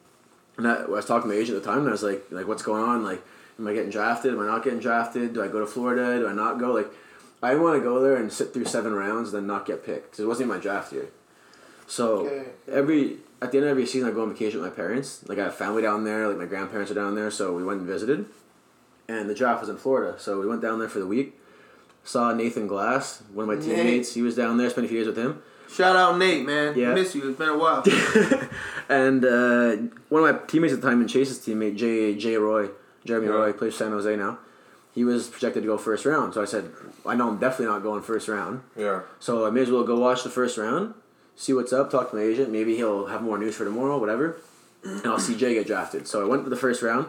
[0.58, 2.24] And I, I was talking to my agent at the time, and I was like,
[2.30, 3.02] like, what's going on?
[3.02, 3.22] Like,
[3.58, 4.32] am I getting drafted?
[4.32, 5.32] Am I not getting drafted?
[5.34, 6.18] Do I go to Florida?
[6.20, 6.72] Do I not go?
[6.72, 6.88] Like,
[7.42, 10.04] I want to go there and sit through seven rounds, and then not get picked
[10.12, 11.06] because it wasn't even my draft year.
[11.86, 12.44] So Okay.
[12.70, 15.20] every at the end of every season, I go on vacation with my parents.
[15.28, 16.28] Like I have family down there.
[16.28, 18.26] Like my grandparents are down there, so we went and visited.
[19.08, 21.38] And the draft was in Florida, so we went down there for the week.
[22.02, 23.76] Saw Nathan Glass, one of my Nate.
[23.76, 24.14] teammates.
[24.14, 24.68] He was down there.
[24.70, 25.42] Spent a few years with him.
[25.70, 26.76] Shout out Nate, man.
[26.78, 26.94] Yeah.
[26.94, 27.28] Miss you.
[27.28, 27.82] It's been a while.
[28.88, 29.76] and uh,
[30.08, 32.68] one of my teammates at the time, and Chase's teammate, Jay Jay Roy,
[33.04, 33.32] Jeremy Yeah.
[33.34, 34.38] Roy, plays San Jose now.
[34.92, 36.70] He was projected to go first round, so I said,
[37.04, 38.62] I know I'm definitely not going first round.
[38.76, 39.02] Yeah.
[39.20, 40.94] So I may as well go watch the first round,
[41.36, 42.50] see what's up, talk to my agent.
[42.50, 44.36] Maybe he'll have more news for tomorrow, whatever.
[44.82, 46.06] And I'll see Jay get drafted.
[46.08, 47.06] So I went to the first round.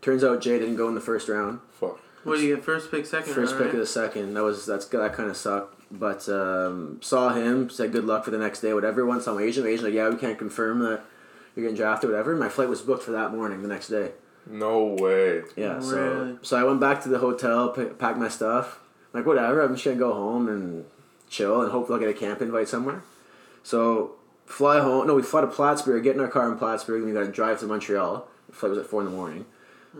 [0.00, 1.60] Turns out Jay didn't go in the first round.
[1.72, 1.98] Fuck.
[2.24, 2.64] what do you get?
[2.64, 3.74] First pick, second First round, pick right?
[3.74, 4.34] of the second.
[4.34, 5.80] That was that's that kind of sucked.
[5.92, 9.04] But um, saw him, said good luck for the next day, whatever.
[9.06, 11.02] Once saw my agent, my agent like, yeah, we can't confirm that
[11.54, 12.34] you're getting drafted, whatever.
[12.34, 14.12] My flight was booked for that morning, the next day.
[14.46, 15.42] No way.
[15.54, 16.38] Yeah, so Really?
[16.42, 18.80] so I went back to the hotel, p- packed my stuff.
[19.12, 20.86] Like whatever, I'm just gonna go home and
[21.28, 23.02] chill and hopefully I'll get a camp invite somewhere.
[23.62, 24.12] So
[24.46, 25.06] fly home.
[25.06, 27.32] No, we fly to Plattsburgh, get in our car in Plattsburgh, and we got to
[27.32, 28.28] drive to Montreal.
[28.48, 29.46] The flight was at four in the morning,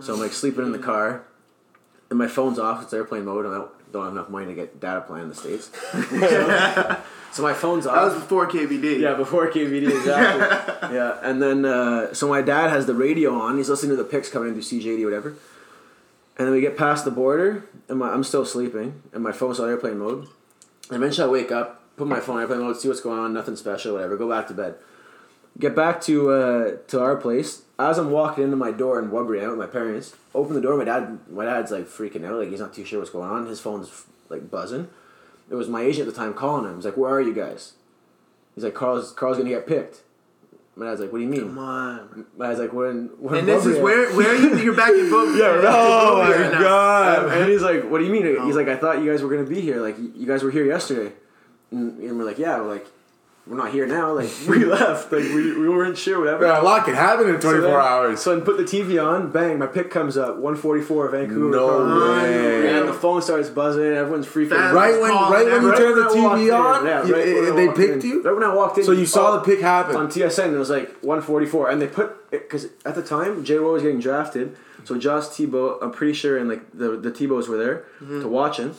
[0.00, 1.24] so I'm like sleeping in the car,
[2.10, 2.82] and my phone's off.
[2.82, 3.46] It's airplane mode.
[3.46, 5.70] and I don't have enough money to get data plan in the states.
[7.32, 7.94] so my phone's off.
[7.94, 9.00] That was before KVD.
[9.00, 10.94] Yeah, before KVD, exactly.
[10.94, 13.56] yeah, and then uh, so my dad has the radio on.
[13.56, 15.34] He's listening to the picks coming in through CJD, whatever.
[16.38, 19.60] And then we get past the border, and my, I'm still sleeping, and my phone's
[19.60, 20.28] on airplane mode.
[20.90, 23.32] And eventually, I wake up, put my phone on airplane mode, see what's going on,
[23.32, 24.16] nothing special, whatever.
[24.16, 24.74] Go back to bed.
[25.58, 27.62] Get back to uh, to our place.
[27.78, 30.76] As I'm walking into my door in Woodbury, out with my parents, open the door.
[30.76, 33.46] My dad, my dad's like freaking out, like he's not too sure what's going on.
[33.46, 34.88] His phone's like buzzing.
[35.50, 36.76] It was my agent at the time calling him.
[36.76, 37.74] He's like, "Where are you guys?"
[38.54, 40.00] He's like, "Carl's Carl's gonna get picked."
[40.74, 42.26] My dad's like, "What do you mean?" Come on.
[42.38, 44.76] My dad's like, "We're in." We're in And this is Woodbury." where where you you're
[44.76, 45.28] back in book.
[45.36, 45.64] Yeah, right.
[45.66, 47.24] Oh my god.
[47.26, 48.58] Um, and he's like, "What do you mean?" He's Oh.
[48.58, 49.82] like, "I thought you guys were gonna be here.
[49.82, 51.12] Like, you guys were here yesterday."
[51.72, 52.86] And, and we're like, "Yeah." We're like,
[53.46, 54.12] "We're not here now.
[54.12, 55.10] Like, we left.
[55.10, 56.20] Like, we, we weren't sure.
[56.20, 58.20] Whatever." Yeah, a lot can happen in 24 then- hours.
[58.20, 59.32] So I put the TV on.
[59.32, 59.58] Bang!
[59.58, 60.36] My pick comes up.
[60.36, 61.50] One forty four, Vancouver.
[61.50, 62.78] No way.
[62.78, 63.82] And the phone starts buzzing.
[63.82, 64.50] Everyone's freaking.
[64.50, 66.98] Fans Right when, right when you Right turned the when I walked TV on, Yeah,
[66.98, 68.10] right when I they picked in.
[68.10, 68.22] you.
[68.22, 68.84] Right when I walked in.
[68.84, 69.96] So you saw oh, the pick happen.
[69.96, 70.52] on TSN.
[70.52, 73.56] It was like 144, and they put because at the time J.
[73.56, 77.48] Roy was getting drafted, so Josh Tebow, I'm pretty sure, and like the the Tebows
[77.48, 78.20] were there mm-hmm.
[78.20, 78.74] to watch him,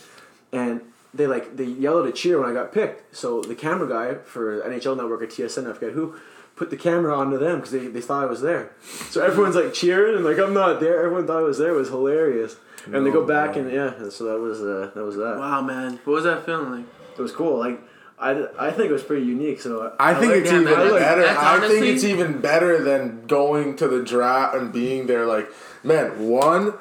[0.52, 0.82] and
[1.13, 3.15] they like they yelled a cheer when I got picked.
[3.15, 6.15] So the camera guy for NHL Network or TSN, I forget who.
[6.56, 8.73] Put the camera onto them because they, they thought I was there,
[9.10, 11.04] so everyone's like cheering and like I'm not there.
[11.04, 11.71] Everyone thought I was there.
[11.73, 13.61] It was hilarious, and they go back way.
[13.61, 15.38] and yeah, and so that was uh, that was that.
[15.39, 15.99] Wow, man.
[16.03, 16.86] What was that feeling like?
[17.18, 17.57] It was cool.
[17.57, 17.82] Like
[18.20, 19.61] I, I think it was pretty unique.
[19.61, 20.91] So I think like it's that, even man.
[20.93, 21.22] better.
[21.24, 25.26] That's I think honestly- it's even better than going to the draft and being there.
[25.26, 25.49] Like,
[25.84, 26.76] man, one,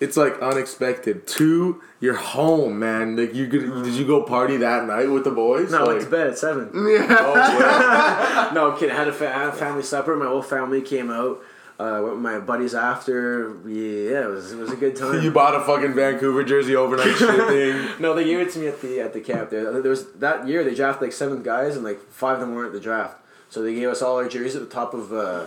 [0.00, 1.26] it's like unexpected.
[1.26, 3.16] Two, you're home, man.
[3.16, 5.70] Like, you could, did you go party that night with the boys?
[5.72, 6.64] no, I went to bed at seven.
[6.74, 7.06] Yeah.
[7.10, 8.50] oh, yeah.
[8.54, 8.90] no kid.
[8.90, 10.14] I had a, fa- had a family supper.
[10.16, 11.40] My whole family came out.
[11.76, 13.56] Uh, went with my buddies after.
[13.66, 15.20] Yeah, it was it was a good time.
[15.24, 18.00] you bought a fucking Vancouver jersey overnight shipping.
[18.00, 19.50] no, they gave it to me at the at the camp.
[19.50, 22.54] There, there was that year they drafted like seven guys and like five of them
[22.54, 23.16] weren't at the draft.
[23.50, 25.46] So they gave us all our jerseys at the top of uh,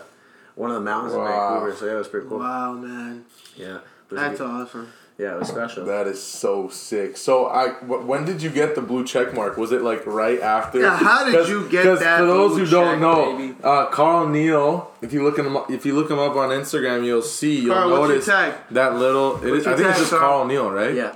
[0.55, 1.25] one of the mountains Wow.
[1.27, 1.75] in Vancouver.
[1.79, 2.39] So yeah, it was pretty cool.
[2.39, 3.23] Wow, man.
[3.55, 3.77] Yeah,
[4.11, 4.91] That's a- awesome.
[5.17, 5.83] Yeah, it was special.
[5.85, 7.17] That is so sick.
[7.17, 9.57] So I, when did you get the blue check mark?
[9.57, 10.79] Was it like right after?
[10.79, 13.67] Yeah, how did you get that For those blue who don't check, know.
[13.67, 14.91] Uh, Carl Neill.
[15.01, 17.61] If you look him up, if you look him up on Instagram, you'll see.
[17.61, 18.53] You'll Carl, what's your notice tag?
[18.71, 19.37] that little.
[19.43, 20.21] It is, your I think it's just Carl?
[20.21, 20.93] Carl Neill, right?
[20.93, 21.15] Yeah.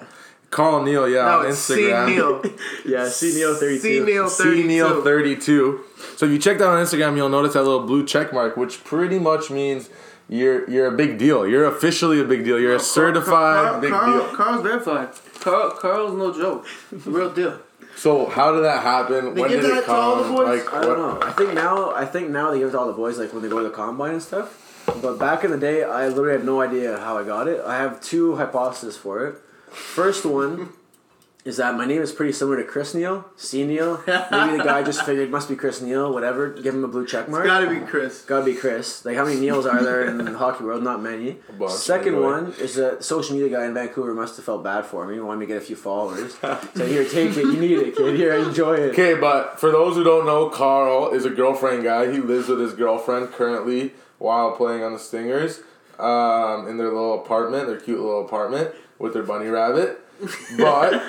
[0.50, 1.08] Carl Neill.
[1.08, 2.08] Yeah, No, on it's C Instagram.
[2.08, 2.44] Neill.
[2.86, 4.06] Yeah, C Neo thirty C two.
[4.06, 5.82] Neill C Neill thirty two.
[6.18, 8.84] So if you check that on Instagram, you'll notice that little blue check mark, which
[8.84, 9.90] pretty much means
[10.40, 11.46] you're you're a big deal.
[11.48, 12.58] You're officially a big deal.
[12.60, 14.36] You're a certified Carl, big Carl, deal.
[14.36, 15.10] Carl's verified.
[15.42, 16.66] Carl, Carl's no joke.
[16.92, 17.60] It's a real deal.
[17.96, 19.36] So how did that happen?
[19.36, 20.36] They when give did that it to all the come?
[20.36, 20.48] boys?
[20.66, 21.28] Like, I don't what- know.
[21.28, 23.42] I think now I think now they give it to all the boys like when
[23.44, 24.58] they go to the combine and stuff.
[25.02, 27.62] But back in the day, I literally had no idea how I got it.
[27.64, 29.36] I have two hypotheses for it.
[29.72, 30.70] First one
[31.44, 34.04] is that my name is pretty similar to Chris Neil, C Neal.
[34.08, 36.50] Maybe the guy just figured must be Chris Neil, whatever.
[36.50, 37.46] Give him a blue check mark.
[37.46, 38.24] Gotta be Chris.
[38.24, 39.04] Gotta be Chris.
[39.04, 40.84] Like how many Neils are there in the hockey world?
[40.84, 41.38] Not many.
[41.58, 42.24] bunch, Second anyway.
[42.24, 45.40] one is a social media guy in Vancouver must have felt bad for me, wanted
[45.40, 46.36] me to get a few followers.
[46.42, 47.46] so here, take it.
[47.46, 48.16] You need it, kid.
[48.16, 48.92] Here, enjoy it.
[48.92, 52.12] Okay, but for those who don't know, Carl is a girlfriend guy.
[52.12, 55.62] He lives with his girlfriend currently while playing on the Stingers
[55.98, 60.00] um, in their little apartment, their cute little apartment with their bunny rabbit.
[60.58, 61.02] But,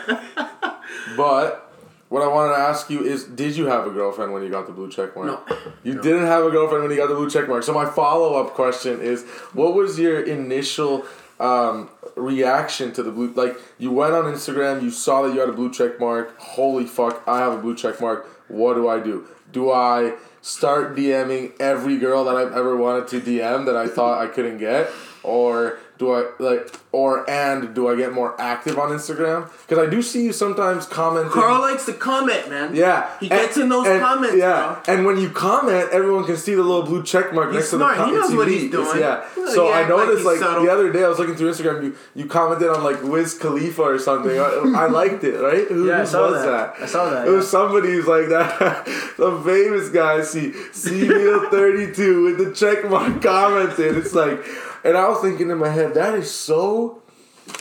[1.16, 1.72] but,
[2.12, 4.66] what I wanted to ask you is, did you have a girlfriend when you got
[4.66, 5.48] the blue check mark?
[5.48, 5.56] No.
[5.82, 7.62] You didn't have a girlfriend when you got the blue check mark.
[7.62, 11.06] So my follow up question is, what was your initial
[11.40, 13.32] um, reaction to the blue?
[13.32, 16.38] Like you went on Instagram, you saw that you had a blue check mark.
[16.38, 17.22] Holy fuck!
[17.26, 18.26] I have a blue check mark.
[18.48, 19.26] What do I do?
[19.50, 24.20] Do I start DMing every girl that I've ever wanted to DM that I thought
[24.22, 24.90] I couldn't get,
[25.22, 29.48] or do I like, or and do I get more active on Instagram?
[29.62, 31.30] Because I do see you sometimes commenting.
[31.32, 32.74] Carl likes to comment, man.
[32.74, 36.62] Yeah, He gets in those comments, Yeah, and when you comment, everyone can see the
[36.62, 37.96] little blue check mark He's next smart.
[37.96, 38.06] to the.
[38.06, 38.74] He com- knows it's what he's elite.
[38.74, 41.18] It's- Yeah, He doesn't so I act like noticed like, the other day I was
[41.20, 41.82] looking through Instagram.
[41.84, 44.36] You you commented on like Wiz Khalifa or something.
[44.38, 45.38] I, I liked it.
[45.38, 45.66] Right?
[45.68, 46.74] Who, Yeah, I saw was that.
[46.80, 48.84] I saw that, It was somebody who's like that.
[49.16, 50.22] the famous guy.
[50.22, 53.96] See, see Neill thirty two with the check mark commented.
[53.96, 54.44] It's like,
[54.84, 57.02] and I was thinking in my head, that is so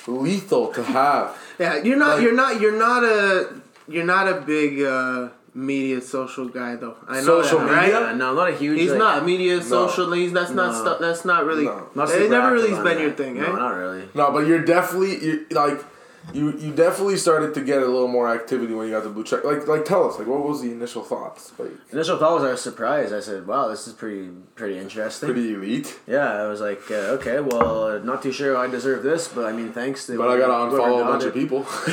[0.07, 1.37] lethal to have.
[1.59, 2.15] Yeah, you're not.
[2.15, 2.61] Like- you're not.
[2.61, 3.61] You're not a.
[3.87, 6.95] You're not a big uh, media social guy though.
[7.07, 7.81] I know Social that, right?
[7.87, 8.07] media?
[8.07, 8.79] Uh, no, not a huge.
[8.79, 10.11] He's like, not media social.
[10.13, 10.73] He's that's not.
[10.75, 11.65] Stuff, that's not really.
[11.65, 11.89] No.
[11.93, 13.17] Not it never really active has on been your that.
[13.17, 13.59] thing, No, eh?
[13.59, 14.09] not really.
[14.15, 15.83] No, but you're definitely you like
[16.33, 19.23] you you definitely started to get a little more activity when you got the blue
[19.23, 19.43] check.
[19.43, 21.51] Like like tell us like what was the initial thoughts?
[21.57, 23.13] Like Initial thought was I was surprised.
[23.13, 25.99] I said, "Wow, this is pretty pretty interesting." pretty elite.
[26.07, 29.45] Yeah, I was like, uh, "Okay, well, uh, not too sure I deserve this, but
[29.45, 31.65] I mean, thanks." To But I gotta unfollow a got bunch of people.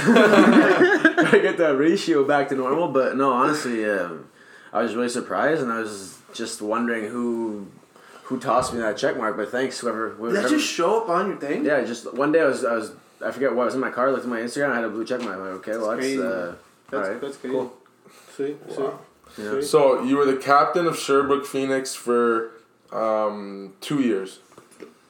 [0.55, 2.89] I get that ratio back to normal.
[2.89, 4.29] But no, honestly, um,
[4.73, 7.67] I was really surprised, and I was just wondering who
[8.25, 9.37] who tossed me that check mark.
[9.37, 10.11] But thanks, whoever.
[10.11, 11.65] Did whoever that just show up on your thing?
[11.65, 12.93] yeah, just one day I was I was
[13.25, 14.11] I forget what I was in my car.
[14.13, 14.71] Looked at my Instagram.
[14.71, 15.35] I had a blue check mark.
[15.37, 16.19] I'm like, okay, well that's, crazy.
[16.23, 16.59] uh, That's,
[16.93, 17.55] all right, that's crazy.
[17.55, 17.73] cool.
[18.37, 18.99] See, Wow.
[19.37, 19.61] Yeah.
[19.61, 22.53] So you were the captain of Sherbrooke Phoenix for
[22.93, 24.39] um, two years,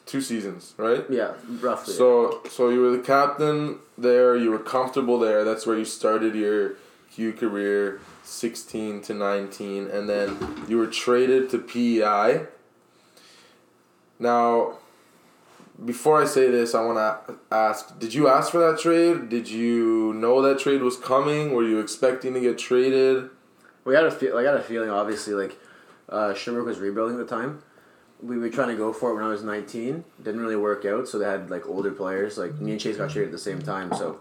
[0.06, 1.04] two seasons, right?
[1.08, 1.94] Yeah, roughly.
[1.94, 4.36] So so you were the captain there.
[4.36, 5.44] You were comfortable there.
[5.44, 6.74] That's where you started your
[7.12, 10.36] Q career, sixteen to nineteen, and then
[10.68, 12.46] you were traded to PEI.
[14.18, 14.78] Now,
[15.84, 19.28] before I say this, I want to ask: Did you ask for that trade?
[19.28, 21.52] Did you know that trade was coming?
[21.52, 23.30] Were you expecting to get traded?
[23.84, 24.36] We had a feel.
[24.36, 24.90] I got a feeling.
[24.90, 25.56] Obviously, like
[26.08, 27.62] uh, Sherbrooke was rebuilding at the time.
[28.20, 30.04] We were trying to go for it when I was nineteen.
[30.22, 31.06] Didn't really work out.
[31.08, 32.36] So they had like older players.
[32.38, 33.94] Like me and Chase got traded at the same time.
[33.94, 34.18] So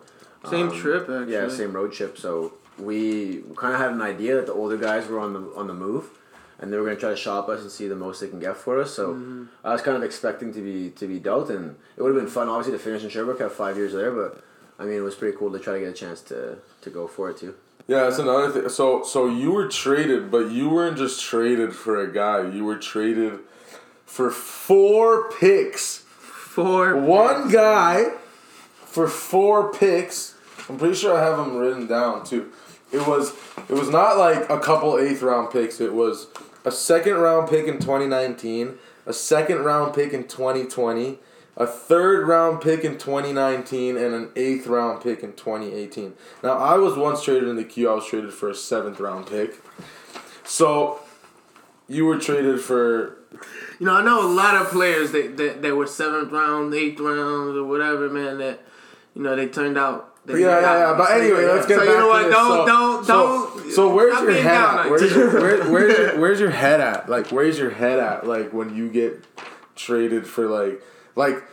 [0.50, 1.34] Same um, trip, actually.
[1.34, 2.18] Yeah, same road trip.
[2.18, 5.66] So we kind of had an idea that the older guys were on the on
[5.68, 6.12] the move,
[6.60, 8.58] and they were gonna try to shop us and see the most they can get
[8.58, 8.94] for us.
[8.94, 9.44] So Mm-hmm.
[9.64, 12.32] I was kind of expecting to be to be dealt, and it would have been
[12.32, 13.40] fun, obviously, to finish in Sherbrooke.
[13.40, 14.44] Have five years there, but
[14.80, 17.08] I mean, it was pretty cool to try to get a chance to to go
[17.08, 17.56] for it too.
[17.88, 18.70] Yeah, that's another thing.
[18.70, 22.48] So so you were traded, but you weren't just traded for a guy.
[22.50, 23.40] You were traded
[24.06, 26.00] for four picks.
[26.58, 26.98] Four.
[26.98, 28.12] One guy
[28.86, 30.34] for four picks.
[30.68, 32.52] I'm pretty sure I have them written down too.
[32.92, 33.34] It was
[33.70, 35.80] it was not like a couple eighth round picks.
[35.80, 36.28] It was
[36.68, 41.18] a second round pick in 2019, a second round pick in 2020,
[41.56, 46.14] a third round pick in 2019, and an eighth round pick in 2018.
[46.44, 47.90] Now I was once traded in the Q.
[47.90, 49.64] I was traded for a seventh round pick.
[50.44, 51.00] So
[51.88, 53.18] you were traded for
[53.80, 57.00] You know, I know a lot of players that, that, that were seventh round, eighth
[57.00, 58.40] round, or whatever, man.
[58.40, 58.60] That
[59.16, 60.16] you know they turned out.
[60.28, 60.96] Yeah, yeah, yeah.
[60.98, 62.24] But anyway, let's get so back you know what?
[62.24, 63.57] Don't, so, don't, so, don't.
[63.72, 64.90] So where's stop your head at?
[64.90, 67.10] Where's your, where, where's your where's your head at?
[67.10, 68.28] Like where's your head at?
[68.28, 69.24] Like when you get
[69.76, 70.82] traded for like
[71.16, 71.44] like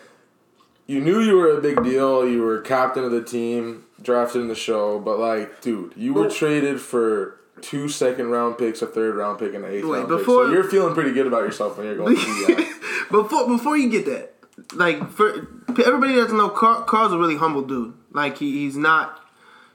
[0.87, 2.29] you knew you were a big deal.
[2.29, 4.99] You were captain of the team, drafted in the show.
[4.99, 9.55] But like, dude, you were traded for two second round picks, a third round pick,
[9.55, 10.49] and an eighth Wait, round before- pick.
[10.49, 12.17] So you're feeling pretty good about yourself when you're going.
[13.11, 14.35] Before before you get that,
[14.75, 17.95] like for everybody that doesn't know, Carl, Carl's a really humble dude.
[18.11, 19.21] Like he, he's not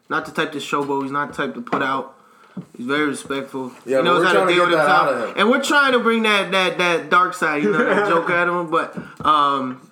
[0.10, 1.04] not the type to showboat.
[1.04, 2.19] He's not the type to put out.
[2.78, 3.72] He's very respectful.
[3.86, 5.36] Yeah, he we're trying to out of him.
[5.38, 8.48] And we're trying to bring that that that dark side, you know, that joke out
[8.48, 8.72] of him.
[8.72, 9.90] But um,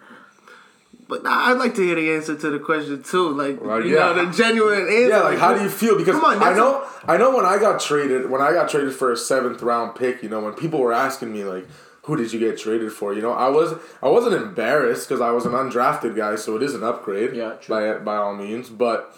[1.07, 3.29] but nah, I'd like to hear the answer to the question too.
[3.29, 4.13] Like Right, you yeah.
[4.13, 5.07] know, the genuine answer.
[5.09, 5.97] Yeah, like how do you feel?
[5.97, 9.11] Because on, I know, I know when I got traded, when I got traded for
[9.11, 11.65] a seventh round pick, you know, when people were asking me like,
[12.03, 15.31] "Who did you get traded for?" You know, I was, I wasn't embarrassed because I
[15.31, 17.35] was an undrafted guy, so it is an upgrade.
[17.35, 17.97] Yeah, true.
[17.97, 19.15] by by all means, but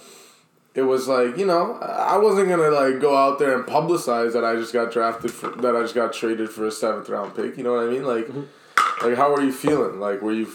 [0.80, 1.63] it was like you know,
[2.13, 5.49] I wasn't gonna like go out there and publicize that I just got drafted for
[5.63, 7.57] that I just got traded for a seventh round pick.
[7.57, 8.05] You know what I mean?
[8.15, 9.05] Like, Mm-hmm.
[9.07, 9.99] like how were you feeling?
[9.99, 10.47] Like, were you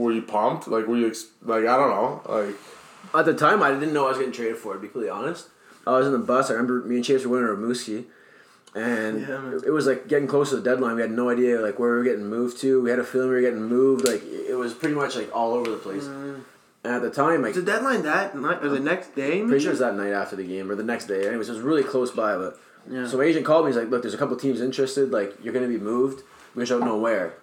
[0.00, 0.66] were you pumped?
[0.74, 2.56] Like, were you like I don't know, like.
[3.14, 4.74] At the time, I didn't know I was getting traded for.
[4.74, 5.48] To be completely honest,
[5.86, 6.50] I was in the bus.
[6.50, 8.04] I remember me and Chase were winning a Rimouski,
[8.74, 9.52] and Yeah, man.
[9.54, 10.96] it, it was like getting close to the deadline.
[10.96, 12.82] We had no idea like where we were getting moved to.
[12.82, 14.04] We had a feeling we were getting moved.
[14.06, 16.04] Like it was pretty much like all over the place.
[16.04, 16.40] Mm.
[16.84, 19.42] And at the time, like the deadline that night or the next day?
[19.42, 21.26] pretty sure it was that night after the game or the next day.
[21.26, 22.36] Anyways, it was really close by.
[22.36, 22.58] But
[22.88, 23.06] Yeah.
[23.06, 23.70] so my agent called me.
[23.72, 25.10] He's like, "Look, there's a couple teams interested.
[25.10, 26.22] Like you're gonna be moved.
[26.54, 27.34] We just don't know where."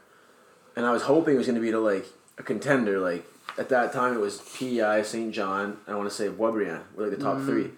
[0.76, 2.06] And I was hoping it was gonna be to like
[2.38, 3.00] a contender.
[3.00, 3.26] Like
[3.58, 5.78] at that time, it was PEI, Saint John.
[5.88, 7.46] I want to say Boisbriand were like the top mm.
[7.46, 7.72] three.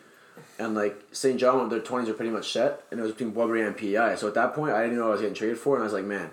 [0.59, 3.67] And like Saint John, their twenties are pretty much set, and it was between Boisbriand
[3.67, 4.15] and PEI.
[4.15, 5.85] So at that point, I didn't know what I was getting traded for, and I
[5.85, 6.29] was like, man,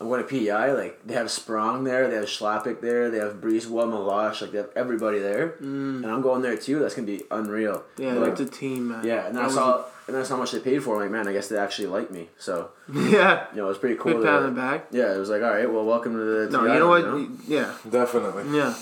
[0.00, 0.72] I'm going to PEI.
[0.72, 4.58] Like they have Sprong there, they have Chlapik there, they have Breezewell, Malash, like they
[4.58, 6.02] have everybody there, mm.
[6.02, 6.78] and I'm going there too.
[6.80, 7.84] That's gonna be unreal.
[7.96, 9.04] Yeah, But, like the team, man.
[9.06, 10.96] yeah, and then I That saw and that's how much they paid for.
[10.96, 12.28] I'm like, man, I guess they actually like me.
[12.38, 13.46] So Yeah.
[13.52, 14.12] you know, it was pretty cool.
[14.12, 14.86] Quick pat on the back.
[14.90, 16.50] yeah, it was like, all right, well, welcome to the.
[16.50, 17.04] No, the you know what?
[17.04, 18.56] island, Yeah, Definitely.
[18.58, 18.74] yeah.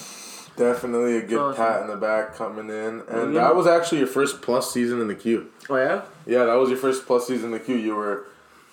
[0.57, 1.57] Definitely a good Awesome.
[1.65, 3.03] pat in the back coming in.
[3.09, 3.45] And Yeah.
[3.45, 5.47] that was actually your first plus season in the Q.
[5.71, 6.03] Oh yeah.
[6.27, 7.77] Yeah, that was your first plus season in the Q.
[7.77, 8.25] You were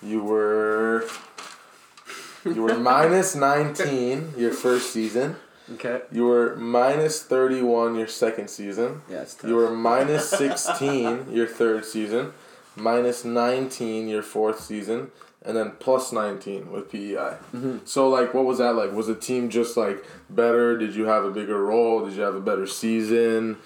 [0.02, 1.04] you were
[2.44, 5.36] you were minus 19 your first season.
[5.74, 6.02] Okay.
[6.10, 9.02] You were minus 31 your second season.
[9.08, 9.48] Yeah, it's tough.
[9.48, 12.32] You were minus 16 your third season.
[12.76, 15.10] Minus 19 your fourth season.
[15.42, 17.14] And then plus 19 with PEI.
[17.54, 17.78] Mm-hmm.
[17.86, 18.92] So, like, what was that like?
[18.92, 20.76] Was the team just, like, better?
[20.76, 22.04] Did you have a bigger role?
[22.04, 23.56] Did you have a better season?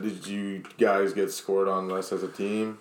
[0.00, 2.78] Did you guys get scored on less as a team?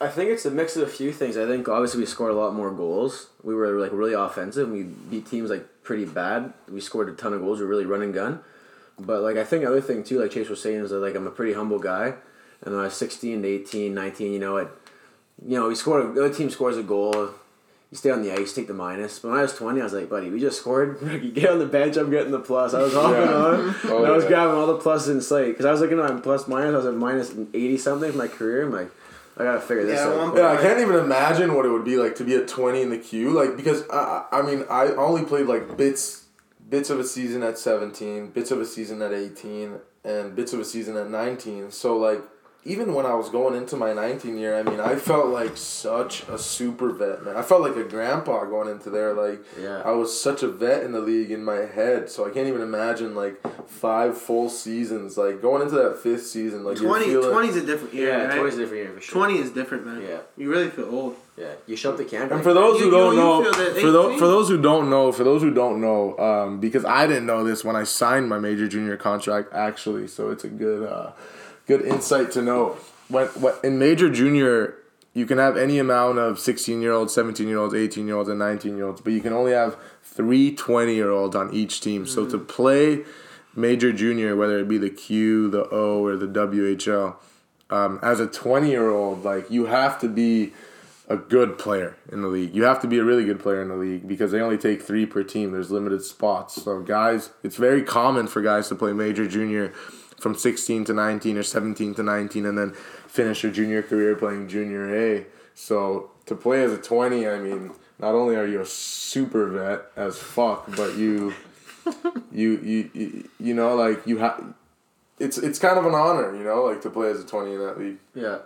[0.00, 1.36] I think it's a mix of a few things.
[1.36, 3.28] I think obviously we scored a lot more goals.
[3.42, 4.68] We were like really offensive.
[4.70, 6.52] We beat teams like pretty bad.
[6.70, 7.58] We scored a ton of goals.
[7.58, 8.40] We were really run and gun.
[8.98, 11.26] But like I think other thing too, like Chase was saying, is that like I'm
[11.26, 12.14] a pretty humble guy.
[12.62, 14.68] And when I was 16 to 18, 19, you know, it,
[15.46, 16.14] you know, we scored.
[16.14, 17.30] The other team scores a goal.
[17.90, 19.18] You stay on the ice, take the minus.
[19.18, 21.00] But when I was 20, I was like, buddy, we just scored.
[21.22, 22.74] you get on the bench, I'm getting the plus.
[22.74, 23.34] I was hopping Yeah.
[23.34, 23.74] on.
[23.84, 24.28] Oh, and I was yeah.
[24.30, 25.46] grabbing all the pluses in sight.
[25.46, 26.74] Because I was looking at my plus minus.
[26.74, 28.64] I was at minus 80 something for my career.
[28.66, 28.90] I'm like,
[29.38, 30.36] I gotta figure this Yeah, out.
[30.36, 32.90] Yeah, I can't even imagine what it would be like to be at 20 in
[32.90, 33.30] the Q.
[33.30, 36.24] Like, because, I, I I mean, I only played like bits
[36.68, 40.60] bits of a season at 17, bits of a season at 18, and bits of
[40.60, 41.70] a season at 19.
[41.70, 42.20] So, like,
[42.64, 46.24] even when I was going into my 19 year, I mean, I felt like such
[46.28, 47.36] a super vet, man.
[47.36, 49.14] I felt like a grandpa going into there.
[49.14, 49.80] Like, Yeah.
[49.84, 52.10] I was such a vet in the league in my head.
[52.10, 55.16] So, I can't even imagine, like, five full seasons.
[55.16, 58.08] Like, going into that fifth season, like, you're 20, feeling- 20 is a different year.
[58.08, 58.34] Yeah, right?
[58.34, 59.12] 20 is a different year for sure.
[59.26, 60.02] 20 is different, man.
[60.02, 60.18] Yeah.
[60.36, 61.16] You really feel old.
[61.38, 62.34] Yeah, you show the camera.
[62.34, 64.90] And for those You- who don't you- you know, for those for those who don't
[64.90, 68.28] know, for those who don't know, um, because I didn't know this when I signed
[68.28, 71.10] my major junior contract actually, so it's a good uh,
[71.68, 72.76] good insight to know.
[73.08, 74.74] When, when in major junior,
[75.14, 78.28] you can have any amount of sixteen year olds, seventeen year olds, eighteen year olds,
[78.28, 81.80] and nineteen year olds, but you can only have three 20 year olds on each
[81.80, 82.04] team.
[82.04, 83.04] So to play
[83.54, 87.14] major junior, whether it be the Q, the O, or the WHL,
[87.70, 90.52] um, as a 20 year old, like you have to be
[91.08, 92.54] a good player in the league.
[92.54, 94.82] You have to be a really good player in the league because they only take
[94.82, 95.52] three per team.
[95.52, 96.62] There's limited spots.
[96.62, 99.72] So guys, it's very common for guys to play major junior
[100.20, 102.72] from 16 to 19 or 17 to 19 and then
[103.06, 105.26] finish your junior career playing junior A.
[105.54, 109.82] So to play as a 20, I mean, not only are you a super vet
[109.96, 111.34] as fuck, but you
[112.32, 114.54] you you you, you know like you have
[115.18, 117.58] it's it's kind of an honor, you know, like to play as a 20 in
[117.60, 117.98] that league.
[118.14, 118.38] yeah.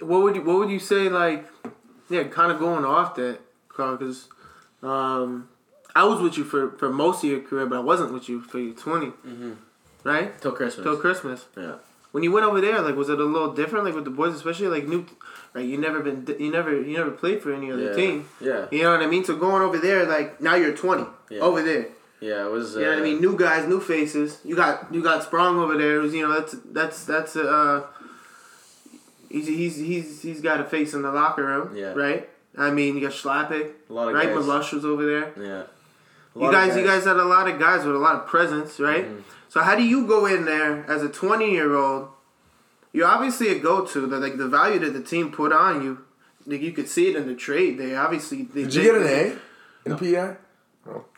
[0.00, 1.08] What would you What would you say?
[1.08, 1.46] Like,
[2.10, 4.28] yeah, kind of going off that, Carl, because
[4.82, 5.48] um,
[5.94, 8.40] I was with you for for most of your career, but I wasn't with you
[8.40, 9.52] for your 20 Mm-hmm.
[10.08, 10.40] Right?
[10.40, 10.84] Till Christmas.
[10.84, 11.46] Till Christmas.
[11.56, 11.74] yeah.
[12.12, 14.34] When you went over there, like, was it a little different, like with the boys,
[14.34, 15.04] especially like new,
[15.52, 15.64] right?
[15.72, 17.92] You never been, you never, you never played for any other Yeah.
[18.00, 18.28] team.
[18.40, 18.66] Yeah.
[18.70, 19.24] You know what I mean?
[19.24, 21.40] So going over there, like now you're 20 Yeah.
[21.40, 21.86] over there.
[22.20, 22.74] Yeah, it was.
[22.76, 23.20] Uh, You know what I mean?
[23.20, 24.38] New guys, new faces.
[24.44, 26.00] You got you got Sprong over there.
[26.00, 27.82] Who's you know that's that's that's uh
[29.28, 31.76] he's he's he's he's got a face in the locker room.
[31.76, 31.92] Yeah.
[31.92, 32.28] Right.
[32.56, 34.28] I mean, you got Chlapik, A lot of right?
[34.34, 34.44] guys.
[34.44, 35.26] Malush was over there.
[35.40, 35.62] Yeah.
[36.38, 38.14] A You lot of guys, you guys had a lot of guys with a lot
[38.14, 39.04] of presence, right?
[39.06, 39.20] Mm-hmm.
[39.48, 42.08] So how do you go in there as a twenty year old?
[42.92, 44.06] You're obviously a go to.
[44.06, 46.04] That like the value that the team put on you,
[46.46, 47.78] like you could see it in the trade.
[47.78, 49.38] They obviously they, Did you they- get an
[49.86, 50.36] A in PI?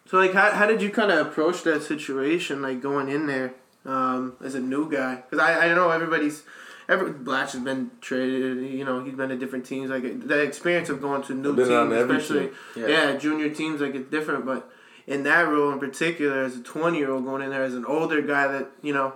[0.07, 3.55] So like, how, how did you kind of approach that situation, like going in there
[3.85, 5.17] um, as a new guy?
[5.17, 6.43] Because I, I know everybody's,
[6.89, 8.59] every Blatch has been traded.
[8.73, 9.89] You know, he's been to different teams.
[9.89, 12.55] Like the experience of going to new teams, especially team.
[12.75, 12.87] yeah.
[12.89, 13.17] Yeah.
[13.19, 14.45] junior teams, like it's different.
[14.45, 14.69] But
[15.11, 17.85] in that role in particular, as a twenty year old going in there as an
[17.85, 19.13] older guy, that you know,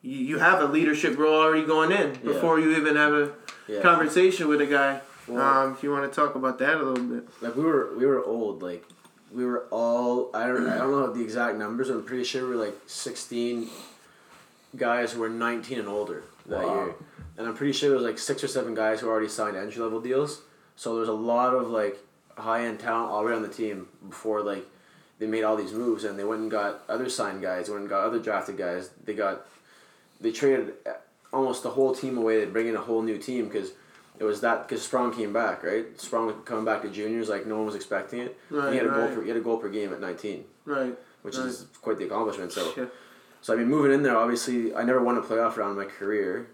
[0.00, 2.32] you, you have a leadership role already going in Yeah.
[2.32, 3.32] before you even have a
[3.68, 3.82] Yeah.
[3.82, 5.00] conversation with a guy.
[5.26, 7.28] Well- um, if you want to talk about that a little bit.
[7.40, 8.84] like we were we were old like
[9.32, 12.42] we were all I don't I don't know the exact numbers but I'm pretty sure
[12.48, 13.68] we were like sixteen
[14.76, 16.74] guys who were nineteen and older that Wow.
[16.84, 16.94] year
[17.38, 19.80] and I'm pretty sure there was like six or seven guys who already signed entry
[19.82, 20.42] level deals
[20.76, 21.96] so there's a lot of like
[22.36, 24.64] high end talent already on the team before like
[25.18, 27.88] they made all these moves and they went and got other signed guys went and
[27.88, 29.46] got other drafted guys they got
[30.20, 30.74] they traded
[31.32, 33.70] almost the whole team away to bring in a whole new team because
[34.18, 37.46] it was that because Sprong came back right Sprong was coming back to juniors like
[37.46, 39.14] no one was expecting it Right, he had a goal right.
[39.14, 40.96] per, he had a goal per game at 19 Right.
[41.22, 41.46] which Right.
[41.46, 42.86] is quite the accomplishment so Yeah.
[43.40, 45.90] so I mean moving in there obviously I never won a playoff round in my
[45.90, 46.48] career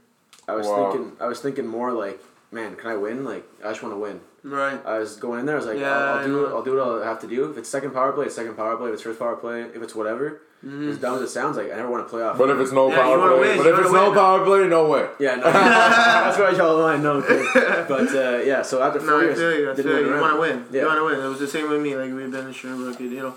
[0.47, 0.91] I was Wow.
[0.93, 2.21] thinking I was thinking more like
[2.51, 4.81] man can I win like I just want to win Right.
[4.87, 6.63] I was going in there I was like Yeah, I'll, I I'll do it I'll
[6.63, 8.89] do what I have to do if it's second power play it's second power play
[8.89, 10.89] if it's first power play if it's whatever Mm-hmm.
[10.91, 12.37] as dumb as it sounds like I never want to play off.
[12.37, 14.15] But if it's no Yeah, power play, win, but you if it's no win.
[14.19, 15.09] power play, no way.
[15.21, 17.01] Yeah, no, that's where I draw the line.
[17.01, 17.47] No, kid.
[17.87, 18.63] but uh, yeah.
[18.63, 19.71] So after four No, I years, feel you.
[19.71, 20.15] I didn't feel you.
[20.17, 20.67] You want to win.
[20.73, 20.81] Yeah.
[20.81, 21.21] You want to win.
[21.25, 21.95] It was the same with me.
[21.95, 23.37] Like we've been in Sherbrooke, you know,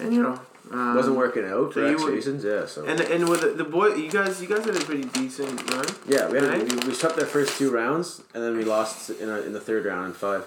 [0.00, 2.44] and you know, um, wasn't working out for you X were- reasons.
[2.44, 5.04] Yeah, so And and with the, the boy, you guys, you guys had a pretty
[5.04, 5.84] decent run.
[6.06, 6.72] yeah, we had Right?
[6.72, 9.60] we, we swept our first two rounds, and then we lost in a, in the
[9.60, 10.44] third round in five,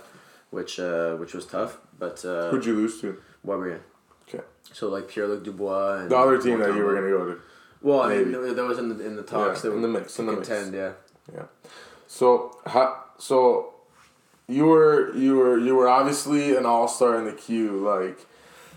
[0.52, 1.78] which uh, which was tough.
[2.00, 3.18] But uh, Who'd you lose to?
[3.44, 3.82] Weber.
[4.28, 4.44] Okay.
[4.72, 7.40] So like Pierre Luc Dubois and The other team that you were gonna go to.
[7.82, 8.32] Well, I mean, Maybe.
[8.32, 9.64] there- there was in the in the talks.
[9.64, 10.48] Yeah, that in the mix, in the mix.
[10.48, 10.74] contend.
[10.74, 10.94] Yeah.
[12.08, 13.74] So, how, so
[14.48, 17.78] you were you were you were obviously an all star in the Q.
[17.78, 18.20] Like,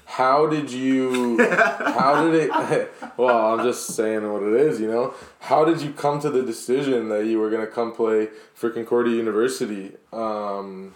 [0.06, 1.38] how did you?
[1.38, 2.92] how did it?
[3.16, 4.78] Well, I'm just saying what it is.
[4.78, 8.28] You know, how did you come to the decision that you were gonna come play
[8.54, 9.92] for Concordia University?
[10.12, 10.94] Um,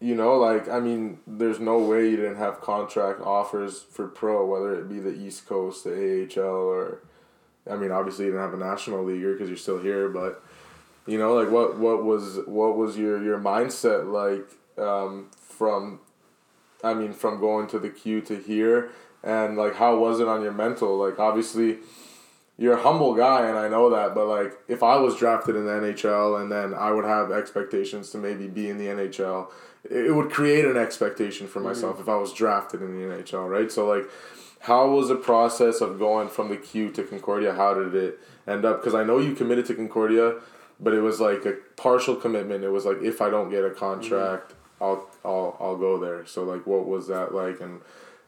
[0.00, 4.44] you know, like I mean, there's no way you didn't have contract offers for pro,
[4.46, 7.02] whether it be the East Coast, the AHL, or
[7.70, 10.42] I mean, obviously you didn't have a national leaguer because you're still here, but
[11.06, 14.48] you know, like what what was what was your your mindset like
[14.84, 16.00] um, from,
[16.82, 18.90] I mean, from going to the Q to here,
[19.22, 20.96] and like how was it on your mental?
[20.96, 21.78] Like obviously,
[22.58, 25.66] you're a humble guy, and I know that, but like if I was drafted in
[25.66, 29.50] the NHL, and then I would have expectations to maybe be in the NHL,
[29.88, 31.68] it would create an expectation for mm-hmm.
[31.68, 33.70] myself if I was drafted in the NHL, right?
[33.70, 34.08] So like
[34.60, 37.54] how was the process of going from the Q to Concordia?
[37.54, 38.80] How did it end up?
[38.80, 40.34] Because I know you committed to Concordia,
[40.78, 42.62] but it was like a partial commitment.
[42.62, 44.59] It was like if I don't get a contract, mm-hmm.
[44.80, 46.26] I'll I'll I'll go there.
[46.26, 47.80] So like, what was that like, and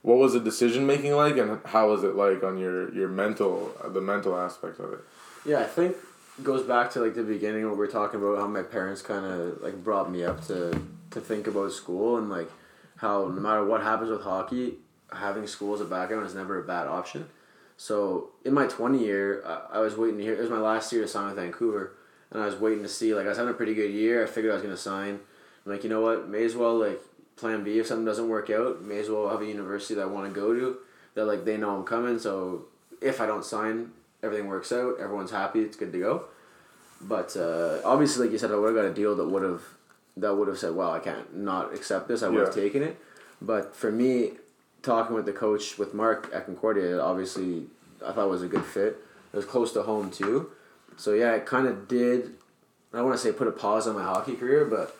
[0.02, 3.74] what was the decision making like, and how was it like on your your mental
[3.84, 5.00] the mental aspect of it?
[5.44, 5.96] Yeah, I think
[6.42, 9.24] goes back to like the beginning where we are talking about how my parents kind
[9.24, 10.80] of like brought me up to
[11.10, 12.50] to think about school and like
[12.96, 14.74] how no matter what happens with hockey,
[15.12, 17.26] having school as a background is never a bad option.
[17.76, 20.34] So in my twenty year, I, I was waiting to hear.
[20.34, 21.96] It was my last year to sign with Vancouver,
[22.30, 23.14] and I was waiting to see.
[23.14, 24.22] Like I was having a pretty good year.
[24.22, 25.20] I figured I was gonna sign.
[25.64, 26.28] I'm like, you know what?
[26.28, 27.00] May as well like
[27.36, 28.82] plan B if something doesn't work out.
[28.82, 30.76] May as well have a university that I want to go to.
[31.14, 32.18] That like they know I'm coming.
[32.18, 32.66] So
[33.00, 33.92] if I don't sign,
[34.22, 34.98] everything works out.
[35.00, 35.60] Everyone's happy.
[35.60, 36.24] It's good to go.
[37.00, 39.62] But uh, obviously, like you said, I would have got a deal that would have
[40.16, 42.62] that would have said, "Wow, I can't not accept this." I would have Yeah.
[42.62, 42.96] taken it.
[43.40, 44.32] But for me,
[44.82, 47.66] talking with the coach with Mark at Concordia, obviously,
[48.06, 49.02] I thought was a good fit.
[49.32, 50.50] It was close to home too,
[50.96, 52.34] so yeah, it kind of did.
[52.92, 54.94] I don't want to say put a pause on my hockey career, but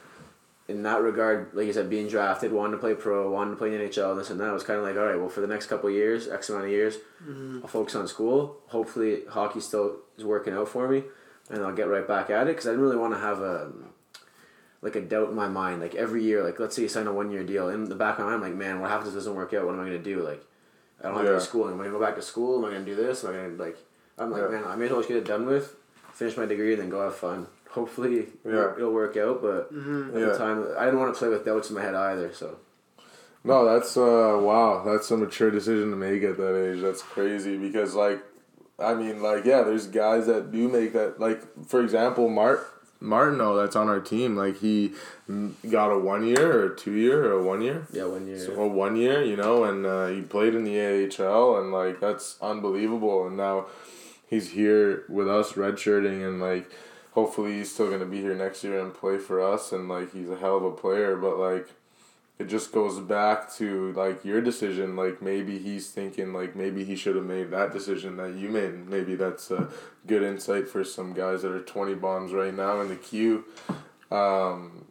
[0.72, 3.72] in that regard, like you said, being drafted, wanting to play pro, wanting to play
[3.72, 5.46] in the NHL, this and that, was kind of like, all right, well, for the
[5.46, 7.60] next couple of years, X amount of years, mm-hmm.
[7.62, 8.56] I'll focus on school.
[8.68, 11.04] Hopefully, hockey still is working out for me,
[11.50, 13.70] and I'll get right back at it because I didn't really want to have a
[14.80, 15.80] like a doubt in my mind.
[15.80, 18.18] Like every year, like let's say you sign a one year deal, in the back
[18.18, 19.64] of my mind, I'm like, man, what happens if this doesn't work out?
[19.64, 20.22] What am I gonna do?
[20.22, 20.44] Like,
[21.00, 21.38] I don't have to go Yeah.
[21.38, 21.68] to school.
[21.68, 22.58] Am I gonna go back to school?
[22.58, 23.24] Am I gonna do this?
[23.24, 23.78] Am I gonna like?
[24.18, 24.48] I'm like, Yeah.
[24.48, 25.76] man, I may as well just get it done with,
[26.12, 27.46] finish my degree, and then go have fun.
[27.72, 28.72] Hopefully, Yeah.
[28.76, 29.40] it'll work out.
[29.42, 30.26] But at Yeah.
[30.26, 32.32] the time, I didn't want to play with doubts in my head either.
[32.32, 32.56] So
[33.44, 36.80] No, that's uh wow, that's a mature decision to make at that age.
[36.82, 38.20] That's crazy because like
[38.78, 42.68] I mean like yeah, there's guys that do make that like for example, Mark
[43.00, 44.36] Martineau that's on our team.
[44.36, 44.92] Like he
[45.70, 47.86] got a one year or two year or a one year.
[47.92, 48.38] Yeah, one year.
[48.38, 51.98] So, well, one year, you know, and uh, he played in the AHL, and like
[52.00, 53.26] that's unbelievable.
[53.26, 53.66] And now
[54.28, 56.70] he's here with us, redshirting, and like
[57.12, 59.72] hopefully he's still gonna be here next year and play for us.
[59.72, 61.68] And like he's a hell of a player, but like
[62.38, 64.96] it just goes back to like your decision.
[64.96, 68.88] Like maybe he's thinking like maybe he should have made that decision that you made.
[68.88, 69.68] Maybe that's a
[70.06, 73.44] good insight for some guys that are twenty bombs right now in the Q.
[74.10, 74.86] Um,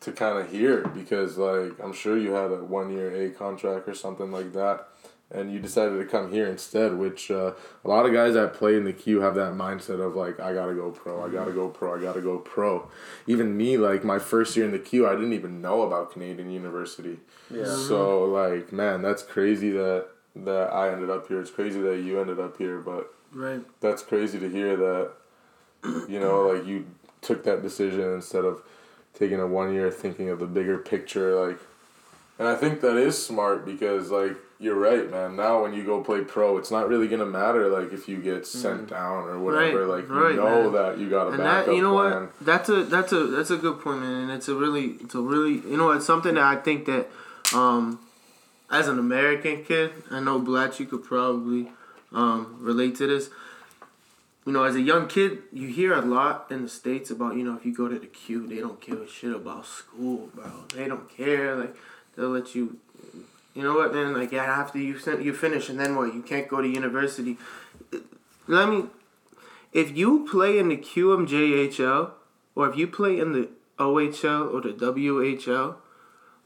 [0.00, 3.88] to kind of hear because like I'm sure you had a one year A contract
[3.88, 4.88] or something like that,
[5.34, 6.96] and you decided to come here instead.
[6.96, 7.52] Which uh,
[7.84, 10.54] a lot of guys that play in the Q have that mindset of like I
[10.54, 12.88] gotta go pro, I gotta go pro, I gotta go pro.
[13.26, 16.50] Even me, like my first year in the Q, I didn't even know about Canadian
[16.50, 17.18] University.
[17.50, 17.64] Yeah.
[17.64, 20.06] So like man, that's crazy that
[20.36, 21.40] that I ended up here.
[21.40, 23.62] It's crazy that you ended up here, but Right.
[23.80, 25.10] that's crazy to hear that
[26.08, 26.86] you know like you
[27.20, 28.62] took that decision instead of
[29.12, 31.58] taking a one year thinking of the bigger picture like
[32.38, 36.02] and i think that is smart because like you're right man now when you go
[36.02, 39.64] play pro it's not really gonna matter like if you get sent down or whatever
[39.64, 39.90] Mm-hmm.
[39.90, 40.72] Right, like you right, know man.
[40.72, 42.22] that you got a and backup that you know plan.
[42.22, 45.14] what that's a that's a that's a good point man and it's a really it's
[45.14, 47.08] a really you know it's something that i think that
[47.52, 47.98] um
[48.70, 51.68] as an american kid i know blatch you could probably
[52.12, 53.28] um relate to this
[54.46, 57.42] you know as a young kid you hear a lot in the states about you
[57.44, 60.50] know if you go to the Q they don't give a shit about school bro
[60.74, 61.74] they don't care like
[62.16, 62.76] they'll let you
[63.54, 66.48] you know what man like yeah after you you finish and then what you can't
[66.48, 67.36] go to university
[68.46, 68.84] let me
[69.74, 72.12] if you play in the QMJHL
[72.54, 73.48] or if you play in the
[73.78, 75.76] OHL or the WHL,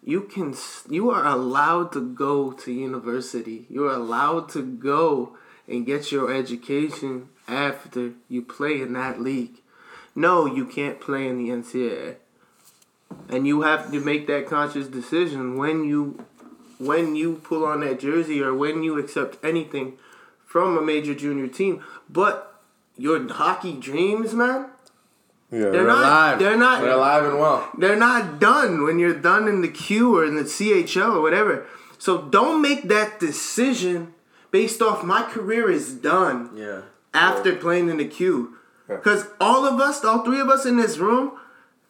[0.02, 0.54] you can
[0.88, 3.66] you are allowed to go to university.
[3.68, 5.36] You are allowed to go
[5.68, 9.60] and get your education after you play in that league.
[10.14, 12.16] No, you can't play in the NCAA.
[13.28, 16.24] And you have to make that conscious decision when you
[16.78, 19.98] when you pull on that jersey or when you accept anything
[20.46, 21.82] from a major junior team.
[22.08, 22.60] But
[22.96, 24.66] your hockey dreams, man,
[25.50, 29.14] yeah they're not- alive they're not- they're alive and well they're not done when you're
[29.14, 31.64] done in the Q or in the CHL or whatever.
[31.98, 34.14] So don't make that decision
[34.50, 36.80] based off my career is done Yeah.
[37.14, 38.54] after playing in the Q.
[38.86, 41.32] Because all of us, all three of us in this room,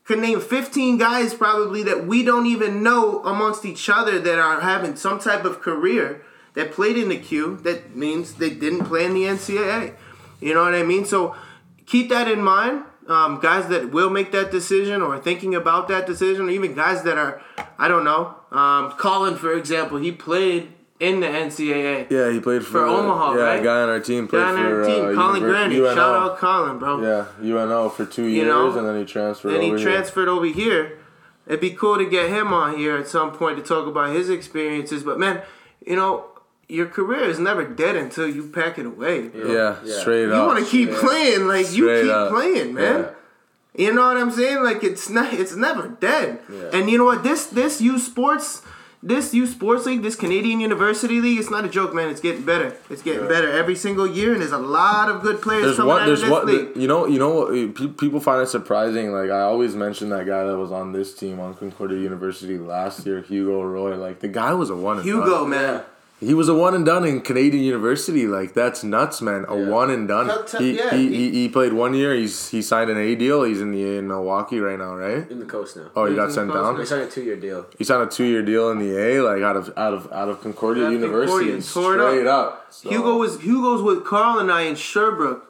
[0.08, 4.62] can name 15 guys probably that we don't even know amongst each other that are
[4.62, 7.58] having some type of career that played in the Q.
[7.58, 9.94] That means they didn't play in the NCAA.
[10.40, 11.04] You know what I mean?
[11.04, 11.36] So
[11.84, 12.84] keep that in mind.
[13.06, 17.02] Um, guys that will make that decision or thinking about that decision, or even guys
[17.04, 17.42] that are,
[17.78, 18.34] I don't know.
[18.50, 22.10] Um, Colin, for example, he played in the NCAA.
[22.10, 23.60] yeah he played for, For Omaha, yeah right?
[23.60, 25.76] a guy on our team played Guy on for our team, uh, Colin Univer- Grandy.
[25.76, 25.94] UNO.
[25.94, 27.02] Shout out Colin, bro.
[27.02, 28.76] yeah UNO for two years You know?
[28.78, 29.88] and then he transferred and he over here.
[29.88, 30.98] transferred over here.
[31.46, 34.28] It'd be cool to get him on here at some point to talk about his
[34.28, 35.02] experiences.
[35.02, 35.40] But man,
[35.86, 36.26] you know,
[36.68, 39.28] your career is never dead until you pack it away.
[39.28, 39.50] bro.
[39.50, 39.98] yeah, Yeah.
[40.00, 42.30] straight You up You want to keep playing, like you keep up.
[42.32, 43.00] playing, man.
[43.00, 43.86] Yeah.
[43.86, 44.62] You know what I'm saying?
[44.62, 46.40] Like it's not, it's never dead.
[46.52, 46.70] Yeah.
[46.74, 47.22] And you know what?
[47.22, 48.60] This this U Sports,
[49.02, 52.08] this U Sports League, this Canadian University League, it's not a joke, man.
[52.08, 52.76] It's getting better.
[52.90, 55.88] It's getting better every single year, and there's a lot of good players There's coming
[55.88, 56.02] one.
[56.02, 56.46] out There's of this one.
[56.46, 56.76] league.
[56.76, 57.06] You know.
[57.06, 57.68] You know eh,
[57.98, 59.12] People find it surprising.
[59.12, 63.06] Like I always mention that guy that was on this team on Concordia University last
[63.06, 63.96] year, Hugo Roy.
[63.96, 64.96] Like the guy was a one.
[64.98, 65.50] And Hugo, done.
[65.50, 65.82] man.
[66.20, 68.26] He was a one and done in Canadian University.
[68.26, 69.44] Like that's nuts, man.
[69.48, 69.68] A Yeah.
[69.68, 70.26] one and done.
[70.26, 72.12] Tell- tell- he, yeah, he, he- he he played one year.
[72.14, 73.44] He's he signed an A deal.
[73.44, 75.30] He's in the A in Milwaukee right now, right?
[75.30, 75.90] In the coast now.
[75.94, 76.76] Oh, he He's got sent the down.
[76.78, 77.66] He signed a two year deal.
[77.78, 80.28] He signed a two year deal in the A, like out of out of out
[80.28, 82.46] of Concordia Out of University, Concordia, tore it up.
[82.52, 82.66] up.
[82.72, 85.44] So- Hugo was Hugo's with Carl and I in Sherbrooke.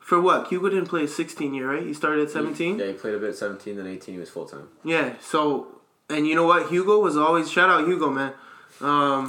[0.00, 0.48] For what?
[0.48, 1.84] Hugo didn't play a 16 year, right?
[1.84, 2.78] He started at 17.
[2.80, 4.66] Yeah, he played a bit at 17, then 18, he was full time.
[4.82, 5.12] Yeah.
[5.22, 5.68] So,
[6.08, 6.68] and you know what?
[6.68, 8.32] Hugo was always shout out Hugo, man.
[8.80, 9.28] Um,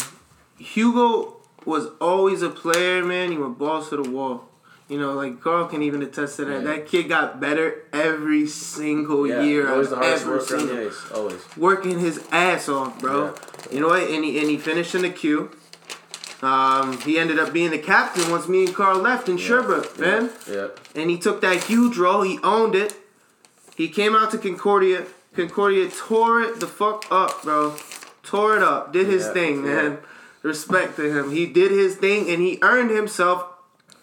[0.62, 3.32] Hugo was always a player, man.
[3.32, 4.47] He went balls to the wall.
[4.89, 6.64] You know, like Carl can even attest to that.
[6.64, 6.72] Yeah.
[6.72, 11.12] That kid got better every single Yeah, year always the hardest worker on the ice.
[11.14, 11.57] Always.
[11.57, 13.28] Working his ass off, bro.
[13.28, 13.34] Yeah.
[13.74, 14.03] You know what?
[14.09, 15.51] And he and he finished in the Q.
[16.41, 20.30] Um, he ended up being the captain once me and Carl left in Sherbrooke, man.
[20.49, 20.70] Yeah.
[20.95, 22.24] And he took that huge role.
[22.24, 22.95] He owned it.
[23.78, 25.05] He came out to Concordia.
[25.36, 27.76] Concordia tore it the fuck up, bro.
[28.24, 28.91] Tore it up.
[28.91, 29.72] Did his Yeah, thing, yeah.
[29.76, 29.97] man.
[30.43, 31.31] Respect to him.
[31.31, 33.45] He did his thing and he earned himself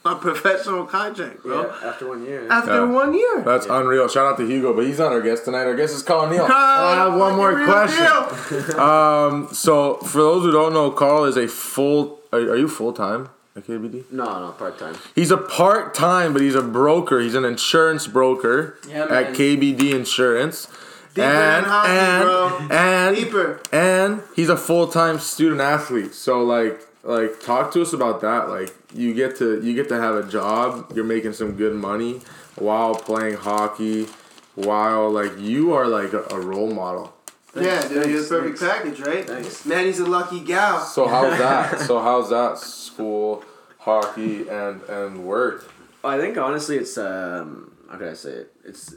[0.04, 1.62] a professional contract, bro.
[1.66, 2.46] Yeah, after one year.
[2.50, 2.84] After Yeah.
[2.84, 3.42] one year.
[3.44, 4.06] That's unreal.
[4.08, 5.64] Shout out to Hugo, but he's not our guest tonight.
[5.64, 6.46] Our guest is Carl Neill.
[6.46, 8.06] Carl, I have one more question.
[8.78, 12.20] Um, so for those who don't know, Carl is a full.
[12.32, 14.04] Are, are you full time at KBD?
[14.12, 14.94] No, no, part time.
[15.14, 17.18] He's a part time, but he's a broker.
[17.20, 19.34] He's an insurance broker Yeah, at.
[19.34, 20.68] KBD Insurance.
[21.14, 22.76] Deeper and than hockey, and bro.
[22.78, 23.60] and Deeper.
[23.72, 26.14] and he's a full time student athlete.
[26.14, 28.48] So like like talk to us about that.
[28.48, 30.92] Like you get to you get to have a job.
[30.94, 32.20] You're making some good money
[32.56, 34.06] while playing hockey.
[34.54, 37.14] While like you are like a, a role model.
[37.54, 39.24] yeah, dude, you're the Thanks, perfect package, right?
[39.26, 39.64] Thanks.
[39.64, 40.80] Man, he's a lucky gal.
[40.80, 41.80] So how's that?
[41.80, 43.44] so how's that school,
[43.78, 45.70] hockey, and and work?
[46.02, 48.52] I think honestly, it's um, how can I say it?
[48.64, 48.94] It's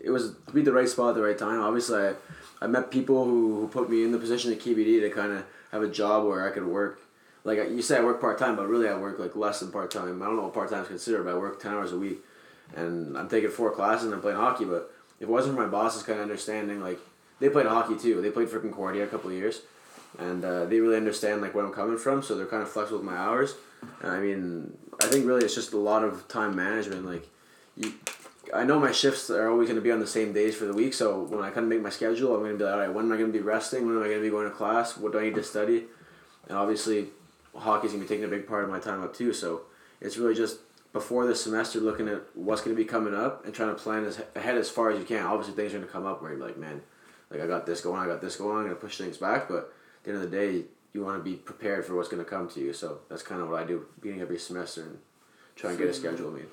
[0.00, 1.60] it was to be the right spot at the right time.
[1.60, 2.14] Obviously, I,
[2.60, 5.44] I met people who, who put me in the position at KBD to kind of
[5.72, 7.00] have a job where I could work.
[7.44, 9.90] Like you say, I work part time, but really I work like less than part
[9.90, 10.22] time.
[10.22, 12.18] I don't know what part time is considered, but I work ten hours a week,
[12.76, 14.64] and I'm taking four classes and I'm playing hockey.
[14.64, 16.98] But if it wasn't for my bosses kind of understanding, like
[17.40, 18.20] they played hockey too.
[18.20, 19.62] They played for Concordia a couple of years,
[20.18, 22.22] and uh, they really understand like where I'm coming from.
[22.22, 23.54] So they're kind of flexible with my hours.
[24.02, 27.06] And I mean, I think really it's just a lot of time management.
[27.06, 27.26] Like,
[27.76, 27.94] you,
[28.54, 30.72] I know my shifts are always going to be on the same days for the
[30.72, 30.94] week.
[30.94, 32.92] So when I kind of make my schedule, I'm going to be like, all right,
[32.92, 33.86] when am I going to be resting?
[33.86, 34.96] When am I going to be going to class?
[34.96, 35.84] What do I need to study?
[36.48, 37.08] And obviously,
[37.54, 39.32] hockey's going to be taking a big part of my time up too.
[39.32, 39.62] So
[40.00, 40.58] it's really just
[40.92, 44.04] before the semester looking at what's going to be coming up and trying to plan
[44.04, 45.24] as ahead as far as you can.
[45.24, 46.82] Obviously, things are going to come up where you're like, man,
[47.30, 49.48] like I got this going, I got this going, I'm going to push things back.
[49.48, 52.24] But at the end of the day, you want to be prepared for what's going
[52.24, 52.72] to come to you.
[52.72, 54.98] So that's kind of what I do beginning every semester and
[55.54, 56.46] try and get a schedule made.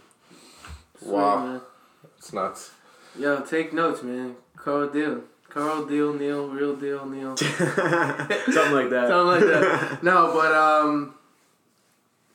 [0.99, 1.61] Sweet, Wow.
[2.07, 2.15] Man.
[2.17, 2.71] It's nuts.
[3.17, 4.35] Yo, take notes, man.
[4.55, 5.23] Carl Deal.
[5.49, 7.37] Carl Deal, Neil, real deal, Neil.
[7.37, 9.07] Something like that.
[9.07, 9.99] Something like that.
[10.03, 11.15] No, but um,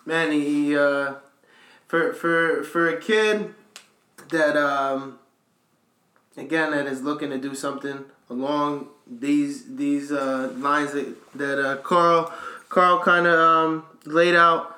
[0.04, 1.14] man, he uh,
[1.86, 3.54] for for for a kid
[4.30, 5.18] that um,
[6.36, 11.76] again that is looking to do something along these these uh, lines that that uh,
[11.78, 12.32] Carl
[12.68, 14.71] Carl kind of um, laid out.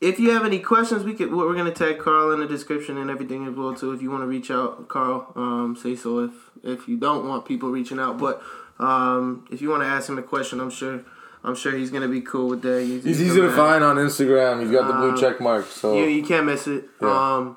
[0.00, 3.10] If you have any questions, we could we're gonna tag Carl in the description and
[3.10, 3.92] everything as well too.
[3.92, 6.20] If you want to reach out, Carl, um, say so.
[6.20, 6.32] If
[6.62, 8.40] if you don't want people reaching out, but
[8.78, 11.00] um, if you want to ask him a question, I'm sure
[11.42, 12.82] I'm sure he's gonna be cool with that.
[12.82, 14.60] He's easy to find on Instagram.
[14.62, 15.66] He's got the blue Um, check mark.
[15.66, 16.84] So You, you can't miss it.
[17.02, 17.34] Yeah.
[17.36, 17.56] Um,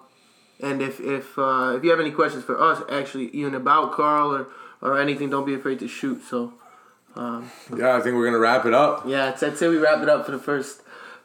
[0.59, 4.33] and if if uh, if you have any questions for us, actually, even about Carl
[4.35, 4.47] or
[4.81, 6.23] or anything, don't be afraid to shoot.
[6.27, 6.53] So
[7.15, 9.03] yeah, I think we're gonna wrap it up.
[9.05, 10.81] yeah, I'd say we wrap it up for the first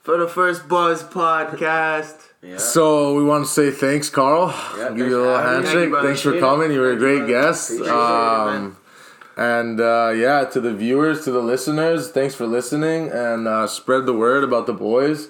[0.06, 2.14] for the first Buzz podcast.
[2.40, 2.58] Yeah.
[2.58, 4.54] So we want to say thanks, Carl.
[4.78, 5.72] Yeah, Give thanks you a little handshake.
[5.74, 6.70] Thank you, thanks for coming.
[6.70, 7.32] You were a Thank you, great brother.
[7.48, 7.70] guest.
[7.72, 7.98] Appreciate it.
[7.98, 8.76] Um,
[9.36, 14.06] and uh, yeah, to the viewers, to the listeners, thanks for listening and uh, spread
[14.06, 15.26] the word about the boys.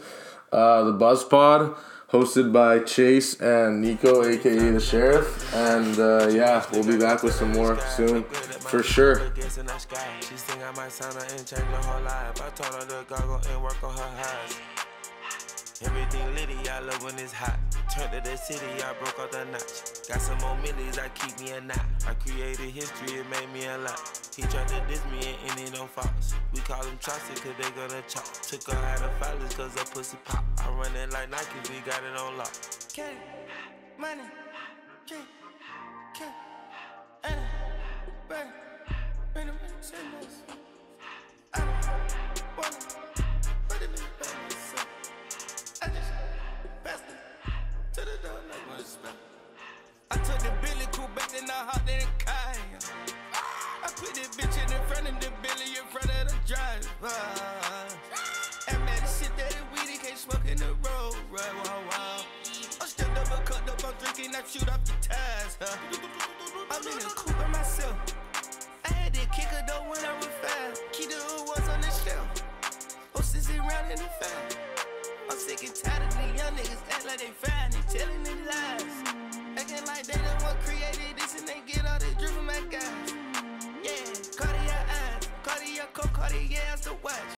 [0.53, 1.74] Uh, the Buzz Pod,
[2.11, 5.54] hosted by Chase and Nico, aka the Sheriff.
[5.54, 9.32] And uh, yeah, we'll be back with some more soon, for sure.
[9.36, 12.40] She I might sign her and change whole life.
[12.42, 14.95] I told her to goggle and work on her eyes.
[15.83, 17.59] Everything litty, I love when it's hot.
[17.93, 20.09] Turned to the city, I broke out the notch.
[20.09, 21.85] Got some more millies, I keep me a knot.
[22.09, 24.01] I created history, it made me a lot.
[24.35, 26.35] He tried to diss me and ended on Fox.
[26.55, 28.24] We call him Chaucer, cause they gonna chop.
[28.24, 30.45] Took her out of filers, cause her pussy pop.
[30.59, 32.53] I run it like Nike, we got it on lock.
[32.93, 33.03] K,
[33.99, 34.22] money,
[35.07, 35.16] K,
[36.14, 36.24] K,
[37.22, 37.37] Anna,
[38.31, 38.49] bang,
[39.35, 40.43] bang, bang, say this.
[41.53, 42.95] I don't
[51.59, 52.52] I in the car.
[53.82, 57.16] I put this bitch in the front of the Billy in front of the driver.
[58.68, 61.16] And man, the shit that is weed, he can't smoke in the road.
[61.32, 62.24] Right, wow, wow.
[62.80, 65.57] I'm stepped up, cut up, I'm drinking, I shoot off the tires.
[65.59, 65.76] Huh?
[66.70, 67.96] I'm in the coupe by myself.
[68.84, 70.26] I had to kick her though when I was.
[70.92, 72.28] Keep the hood was on the shelf.
[73.14, 74.59] Horses around in the fan.
[75.30, 78.46] I'm sick and tired of these young niggas act like they fine and telling them
[78.46, 79.36] lies.
[79.69, 82.61] Acting like they the one created this and they get all this drip from my
[82.71, 83.14] guys.
[83.83, 83.91] Yeah,
[84.37, 87.36] Cartier eyes, Cartier coat, Cartier ass to watch.